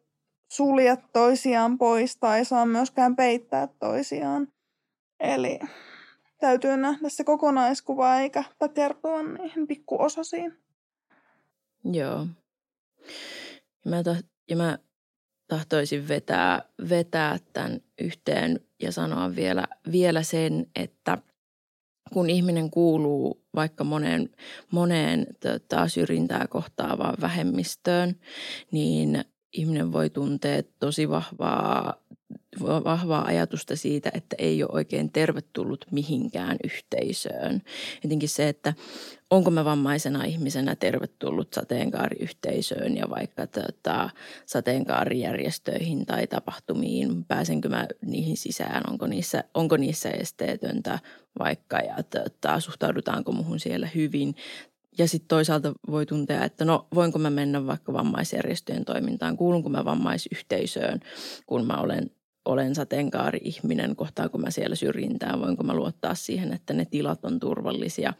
sulje 0.52 0.98
toisiaan 1.14 1.78
pois 1.78 2.18
tai 2.18 2.46
saa 2.46 2.66
myöskään 2.66 3.16
peittää 3.16 3.68
toisiaan. 3.80 4.48
Eli 5.20 5.60
täytyy 6.40 6.78
nähdä 6.78 7.10
se 7.10 7.24
kokonaiskuva 7.24 8.16
eikä 8.16 8.44
takertua 8.60 9.24
niihin 9.24 9.68
pikkuosasiin. 9.68 10.58
Joo. 11.84 12.28
Ja 13.86 13.90
mä, 13.90 14.04
to, 14.04 14.16
ja 14.50 14.56
mä 14.56 14.78
tahtoisin 15.48 16.08
vetää, 16.08 16.62
vetää 16.90 17.38
tämän 17.54 17.80
yhteen 18.02 18.60
ja 18.82 18.92
sanoa 18.92 19.36
vielä, 19.36 19.68
vielä 19.92 20.24
sen, 20.24 20.68
että 20.76 21.18
kun 22.14 22.30
ihminen 22.30 22.72
kuuluu 22.72 23.42
vaikka 23.56 23.84
moneen, 23.84 24.30
moneen 24.72 25.28
tota, 25.40 25.88
syrjintää 25.88 26.48
kohtaavaan 26.50 27.16
vähemmistöön, 27.22 28.16
niin 28.72 29.26
ihminen 29.54 29.92
voi 29.92 30.10
tuntea 30.10 30.64
tosi 30.80 31.10
vahvaa, 31.10 31.94
vahvaa 32.62 33.26
ajatusta 33.26 33.76
siitä, 33.76 34.12
että 34.14 34.36
ei 34.40 34.64
ole 34.64 34.72
oikein 34.74 35.12
tervetullut 35.12 35.86
mihinkään 35.92 36.58
yhteisöön. 36.64 37.62
Jotenkin 38.04 38.30
se, 38.30 38.50
että 38.50 38.74
onko 39.32 39.52
mä 39.52 39.66
vammaisena 39.66 40.24
ihmisenä 40.24 40.76
tervetullut 40.76 41.54
sateenkaariyhteisöön 41.54 42.98
ja 42.98 43.10
vaikka 43.10 43.48
tota, 43.48 44.10
sateenkaarijärjestöihin 44.46 46.06
tai 46.06 46.28
tapahtumiin, 46.28 47.26
pääsenkö 47.26 47.70
mä 47.70 47.88
niihin 48.06 48.38
sisään, 48.38 48.84
onko 48.90 49.08
niissä, 49.08 49.44
onko 49.54 49.78
niissä 49.78 50.10
esteetöntä 50.10 51.00
vaikka 51.40 51.78
ja 51.78 52.04
tota, 52.04 52.60
suhtaudutaanko 52.60 53.32
muhun 53.32 53.60
siellä 53.60 53.88
hyvin? 53.96 54.36
Ja 54.98 55.08
sitten 55.08 55.28
toisaalta 55.28 55.74
voi 55.92 56.06
tuntea, 56.06 56.44
että 56.44 56.66
no 56.66 56.88
voinko 56.96 57.20
mä 57.20 57.30
mennä 57.30 57.68
vaikka 57.68 57.94
vammaisjärjestöjen 57.94 58.86
toimintaan, 58.86 59.38
kuulunko 59.38 59.70
mä 59.70 59.86
vammaisyhteisöön, 59.86 61.00
kun 61.46 61.66
mä 61.66 61.78
olen, 61.78 62.12
olen 62.46 62.76
sateenkaari-ihminen, 62.76 63.96
kohtaanko 63.96 64.38
mä 64.38 64.52
siellä 64.52 64.76
syrjintää, 64.76 65.40
voinko 65.40 65.64
mä 65.64 65.74
luottaa 65.74 66.16
siihen, 66.16 66.54
että 66.54 66.74
ne 66.74 66.86
tilat 66.86 67.26
on 67.26 67.40
turvallisia. 67.40 68.14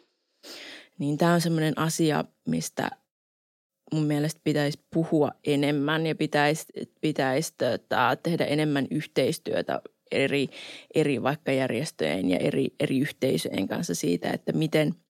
Niin 1.00 1.18
tämä 1.18 1.34
on 1.34 1.42
semmoinen 1.42 1.80
asia, 1.80 2.26
mistä 2.48 2.92
mun 3.94 4.04
mielestä 4.04 4.42
pitäisi 4.44 4.80
puhua 4.94 5.32
enemmän 5.44 6.06
ja 6.06 6.16
pitäisi, 6.16 6.66
pitäisi 7.02 7.54
tota, 7.58 8.18
tehdä 8.24 8.46
enemmän 8.46 8.88
yhteistyötä 8.92 9.82
eri, 10.12 10.50
eri 10.96 11.24
vaikka 11.24 11.52
järjestöjen 11.52 12.30
ja 12.30 12.38
eri, 12.38 12.68
eri 12.80 13.00
yhteisöjen 13.00 13.68
kanssa 13.68 13.96
siitä, 13.96 14.32
että 14.32 14.52
miten– 14.54 14.94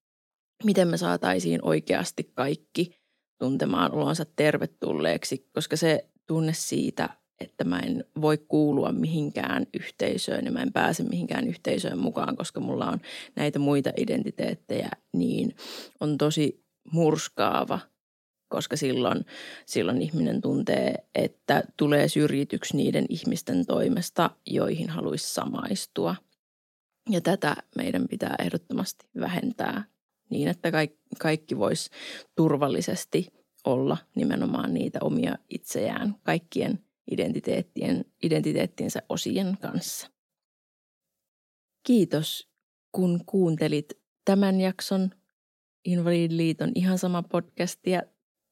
miten 0.64 0.88
me 0.88 0.98
saataisiin 0.98 1.60
oikeasti 1.64 2.32
kaikki 2.34 2.96
tuntemaan 3.40 3.92
olonsa 3.92 4.26
tervetulleeksi, 4.36 5.50
koska 5.54 5.78
se 5.78 6.10
tunne 6.28 6.54
siitä, 6.54 7.10
että 7.40 7.64
mä 7.64 7.80
en 7.80 8.06
voi 8.22 8.38
kuulua 8.38 8.92
mihinkään 8.92 9.68
yhteisöön 9.74 10.46
ja 10.46 10.52
mä 10.52 10.62
en 10.62 10.74
pääse 10.74 11.04
mihinkään 11.04 11.48
yhteisöön 11.48 12.00
mukaan, 12.00 12.36
koska 12.36 12.60
mulla 12.60 12.90
on 12.90 13.00
näitä 13.36 13.60
muita 13.60 13.92
identiteettejä, 13.98 14.90
niin 15.14 15.56
on 16.00 16.18
tosi 16.18 16.66
murskaava, 16.92 17.80
koska 18.48 18.78
silloin, 18.78 19.26
silloin 19.66 20.02
ihminen 20.02 20.42
tuntee, 20.42 20.96
että 21.16 21.64
tulee 21.78 22.08
syrjityksi 22.08 22.78
niiden 22.78 23.06
ihmisten 23.10 23.66
toimesta, 23.66 24.30
joihin 24.46 24.90
haluaisi 24.90 25.34
samaistua. 25.34 26.16
Ja 27.10 27.22
tätä 27.22 27.56
meidän 27.76 28.08
pitää 28.08 28.36
ehdottomasti 28.40 29.06
vähentää 29.20 29.84
niin, 30.30 30.48
että 30.48 30.72
kaikki, 30.72 31.00
kaikki 31.20 31.58
vois 31.58 31.90
turvallisesti 32.36 33.28
olla 33.66 33.98
nimenomaan 34.16 34.74
niitä 34.74 35.00
omia 35.02 35.36
itseään 35.50 36.16
kaikkien 36.24 36.85
identiteettien, 37.12 38.06
identiteettinsä 38.24 39.02
osien 39.10 39.58
kanssa. 39.62 40.08
Kiitos, 41.84 42.50
kun 42.92 43.26
kuuntelit 43.26 43.94
tämän 44.26 44.62
jakson 44.62 45.10
Invalidiliiton 45.86 46.72
ihan 46.76 46.98
sama 46.98 47.24
podcast 47.24 47.88
ja 47.88 48.02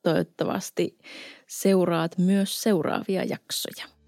toivottavasti 0.01 0.97
seuraat 1.47 2.17
myös 2.17 2.61
seuraavia 2.61 3.23
jaksoja. 3.23 4.02